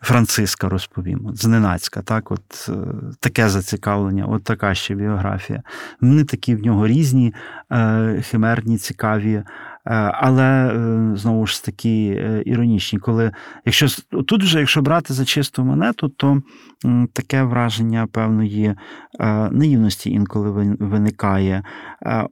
[0.00, 2.72] Франциска розповім, зненацька, так, от е,
[3.20, 5.62] таке зацікавлення, от така ще біографія.
[6.00, 7.34] Вони такі в нього різні,
[8.22, 9.44] химерні, цікаві Е,
[10.12, 13.32] але е, знову ж таки е, іронічні, коли
[13.64, 13.86] якщо
[14.26, 16.42] тут вже, якщо брати за чисту монету, то
[17.12, 18.74] таке враження певної
[19.50, 21.62] наївності інколи виникає.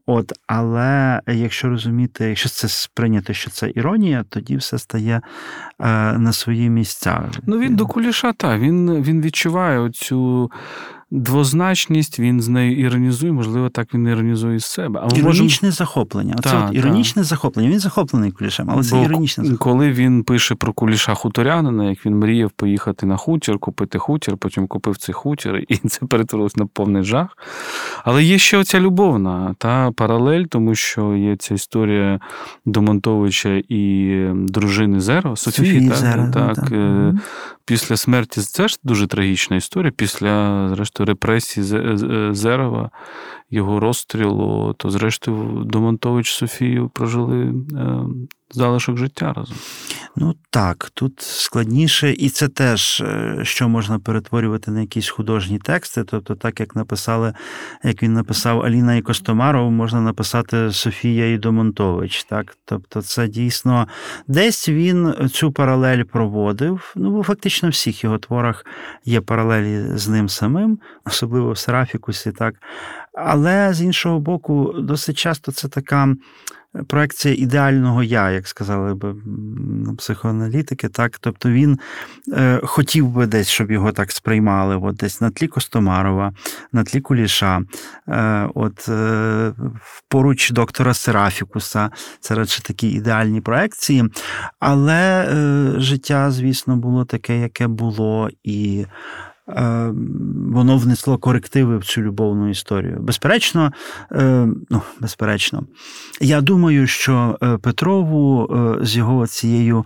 [0.06, 5.20] От, Але якщо розуміти, якщо це сприйняти, що це іронія, тоді все стає
[6.18, 7.30] на свої місця.
[7.46, 10.50] Ну він до куліша, та він, він відчуває оцю
[11.12, 15.00] двозначність, він з нею іронізує, можливо, так він іронізує з себе.
[15.02, 15.72] А Іронічне можемо...
[15.72, 16.34] захоплення.
[16.38, 17.28] Оце та, от іронічне та.
[17.28, 17.70] захоплення.
[17.70, 19.58] Він захоплений кулішем, але це іронічне захоплення.
[19.58, 24.66] Коли він пише про куліша хуторянина, як він мріяв поїхати на хутір, купити хутір, потім
[24.66, 27.38] купив цей хутір, і це перетворилось на повний жах.
[28.04, 32.20] Але є ще оця любовна та паралель, тому що є ця історія
[32.64, 36.72] Домонтовича і дружини Зеро, Софії, так, Зеро, так, так.
[37.64, 39.92] Після смерті це ж дуже трагічна історія.
[39.96, 41.66] Після, зрештою, репресії
[42.34, 42.90] Зерова,
[43.52, 48.04] його розстрілу, то, зрештою, Домонтович Софію прожили е,
[48.50, 49.56] залишок життя разом.
[50.16, 56.04] Ну так, тут складніше, і це теж, е, що можна перетворювати на якісь художні тексти.
[56.04, 57.34] Тобто, так як написали,
[57.84, 62.24] як він написав Аліна і Костомаров, можна написати Софія і Домонтович.
[62.24, 62.56] Так?
[62.64, 63.88] Тобто, це дійсно
[64.26, 66.92] десь він цю паралель проводив.
[66.96, 68.66] Ну, бо фактично в всіх його творах
[69.04, 72.32] є паралелі з ним самим, особливо в Серафікусі.
[72.32, 72.54] так.
[73.14, 76.14] Але з іншого боку, досить часто це така
[76.86, 79.14] проекція ідеального я, як сказали б
[79.98, 80.88] психоаналітики.
[80.88, 81.78] Так, тобто він
[82.32, 86.32] е, хотів би десь, щоб його так сприймали, от десь на тлі Костомарова,
[86.72, 87.60] на тлі Куліша,
[88.08, 89.52] е, от е,
[90.08, 91.90] поруч доктора Серафікуса.
[92.20, 94.04] Це радше такі ідеальні проекції.
[94.60, 98.86] Але е, життя, звісно, було таке, яке було, і
[99.46, 102.98] воно внесло корективи в цю любовну історію.
[103.00, 103.72] Безперечно,
[104.12, 105.62] е, ну, безперечно,
[106.20, 108.48] я думаю, що е, Петрову
[108.82, 109.84] з його цією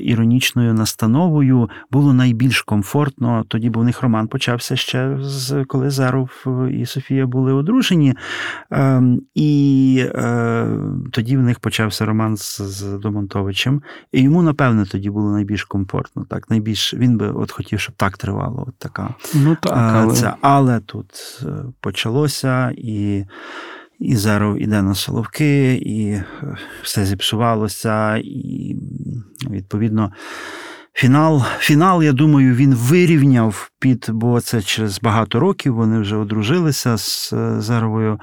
[0.00, 3.44] іронічною настановою було найбільш комфортно.
[3.48, 6.30] Тоді, бо в них роман почався ще з коли Заров
[6.70, 8.14] і Софія були одружені.
[9.34, 10.04] І
[11.12, 13.82] тоді в них почався роман з, з Домонтовичем.
[14.12, 16.26] І йому, напевне, тоді було найбільш комфортно.
[16.30, 18.64] Так, найбільш він би от хотів, щоб так тривало.
[18.68, 19.14] От така.
[19.34, 21.46] Ну так, але це, але тут е,
[21.80, 23.24] почалося і.
[23.98, 26.24] І зараз іде на Соловки, і е,
[26.82, 28.76] все зіпсувалося, і
[29.50, 30.12] відповідно.
[30.96, 36.96] Фінал, фінал, я думаю, він вирівняв під, бо це через багато років вони вже одружилися
[36.96, 38.18] з Заровою.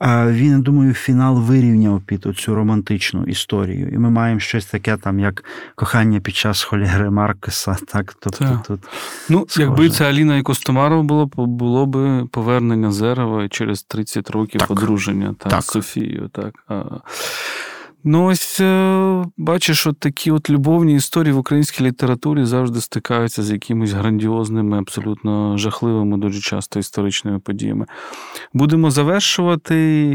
[0.00, 3.88] Він, я думаю, фінал вирівняв під цю романтичну історію.
[3.88, 5.44] І ми маємо щось таке, там, як
[5.74, 7.76] кохання під час холєри Маркеса.
[7.86, 8.62] Так, тобто так.
[8.66, 8.80] тут
[9.28, 9.62] Ну, схоже.
[9.62, 14.70] якби це Аліна і Костомарова було, було б повернення Зерова через 30 років так.
[14.70, 15.62] одруження так, так.
[15.62, 16.30] Софією.
[16.32, 16.54] Так.
[18.08, 23.50] Ну, ось е, бачиш, от такі от любовні історії в українській літературі завжди стикаються з
[23.50, 27.86] якимись грандіозними, абсолютно жахливими, дуже часто історичними подіями.
[28.52, 29.74] Будемо завершувати,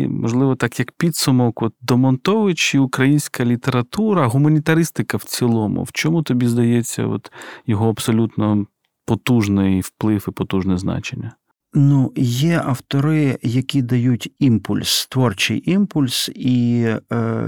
[0.10, 5.84] можливо, так як підсумок, от Домонтович і українська література, гуманітаристика в цілому.
[5.84, 7.32] В чому тобі здається, от
[7.68, 8.66] його абсолютно
[9.06, 11.32] потужний вплив і потужне значення?
[11.74, 16.98] Ну, є автори, які дають імпульс, творчий імпульс, і е,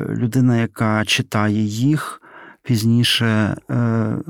[0.10, 2.22] людина, яка читає їх,
[2.64, 3.56] пізніше е,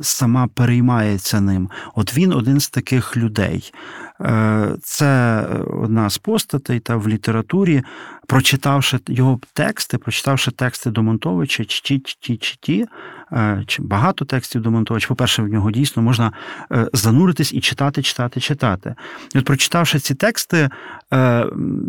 [0.01, 1.69] сама переймається ним.
[1.95, 3.73] От він один з таких людей.
[4.21, 5.45] Е, це
[5.81, 7.83] одна з постатей та в літературі,
[8.27, 12.85] прочитавши його тексти, прочитавши тексти Домонтовича, чті, чті, чті,
[13.31, 16.31] е, багато текстів Домонтовича, по-перше, в нього дійсно можна
[16.71, 18.95] е, зануритись і читати, читати, читати.
[19.35, 20.69] І от прочитавши ці тексти,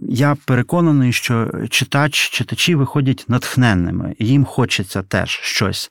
[0.09, 5.91] я переконаний, що читач, читачі виходять натхненними, їм хочеться теж щось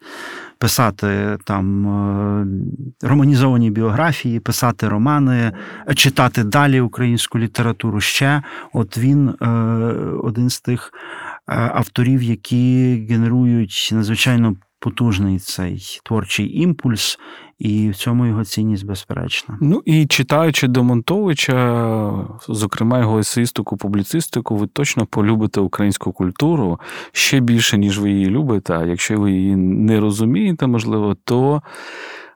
[0.63, 5.51] писати там е, романізовані біографії, писати романи,
[5.95, 8.41] читати далі українську літературу ще.
[8.73, 9.47] От він е,
[10.23, 17.19] один з тих е, авторів, які генерують надзвичайно потужний цей творчий імпульс,
[17.63, 19.57] і в цьому його цінність безперечна.
[19.61, 26.79] Ну і читаючи Домонтовича, зокрема його есеїстику, публіцистику, ви точно полюбите українську культуру
[27.11, 28.73] ще більше, ніж ви її любите.
[28.73, 31.61] А якщо ви її не розумієте, можливо, то.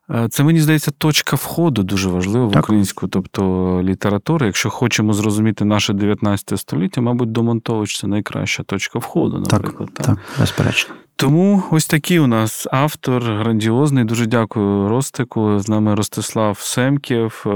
[0.10, 3.44] Е, це мені здається точка входу дуже важлива в українську, тобто
[3.84, 4.46] літературу.
[4.46, 9.90] Якщо хочемо зрозуміти наше 19 століття, мабуть, Домонтович це найкраща точка входу, наприклад.
[9.94, 10.96] Так, так, безперечно.
[11.20, 14.04] Тому ось такий у нас автор грандіозний.
[14.04, 15.60] Дуже дякую Ростику.
[15.60, 17.50] З нами Ростислав Семків, е,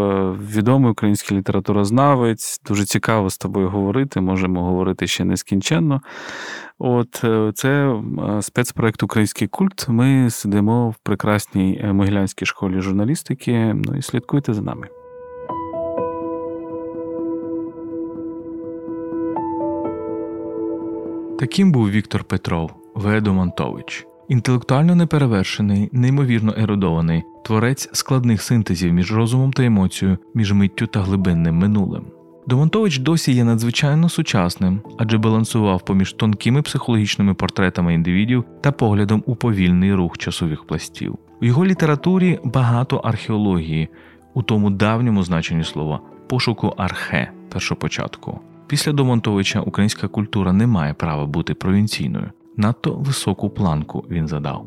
[0.55, 2.62] відомий український літературознавець.
[2.68, 4.22] Дуже цікаво з тобою говорити.
[4.22, 6.01] Можемо говорити ще нескінченно.
[6.80, 9.86] От е, це е, спецпроект Український культ.
[9.89, 13.74] Ми сидимо в прекрасній Могилянській школі журналістики.
[13.74, 14.88] Ну і слідкуйте за нами.
[21.39, 22.80] Таким був Віктор Петров.
[22.96, 24.06] Ведо Монтович.
[24.28, 31.56] Інтелектуально неперевершений, неймовірно ерудований, творець складних синтезів між розумом та емоцією, між миттю та глибинним
[31.56, 32.06] минулим.
[32.48, 39.36] Домонтович досі є надзвичайно сучасним, адже балансував поміж тонкими психологічними портретами індивідів та поглядом у
[39.36, 41.18] повільний рух часових пластів.
[41.42, 43.89] У його літературі багато археології,
[44.34, 48.39] у тому давньому значенні слова пошуку архе першопочатку.
[48.68, 52.30] Після Домонтовича українська культура не має права бути провінційною.
[52.62, 54.66] Надто високу планку він задав.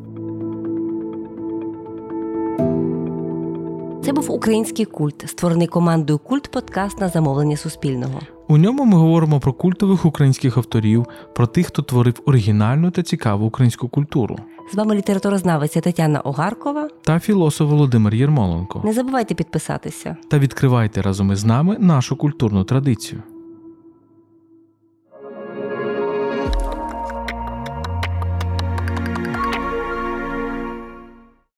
[4.03, 8.19] Це був український культ, створений командою Культ Подкаст на замовлення Суспільного.
[8.47, 13.45] У ньому ми говоримо про культових українських авторів, про тих, хто творив оригінальну та цікаву
[13.45, 14.37] українську культуру.
[14.73, 18.81] З вами літературознавиця Тетяна Огаркова та філософ Володимир Єрмоленко.
[18.85, 23.23] Не забувайте підписатися та відкривайте разом із нами нашу культурну традицію.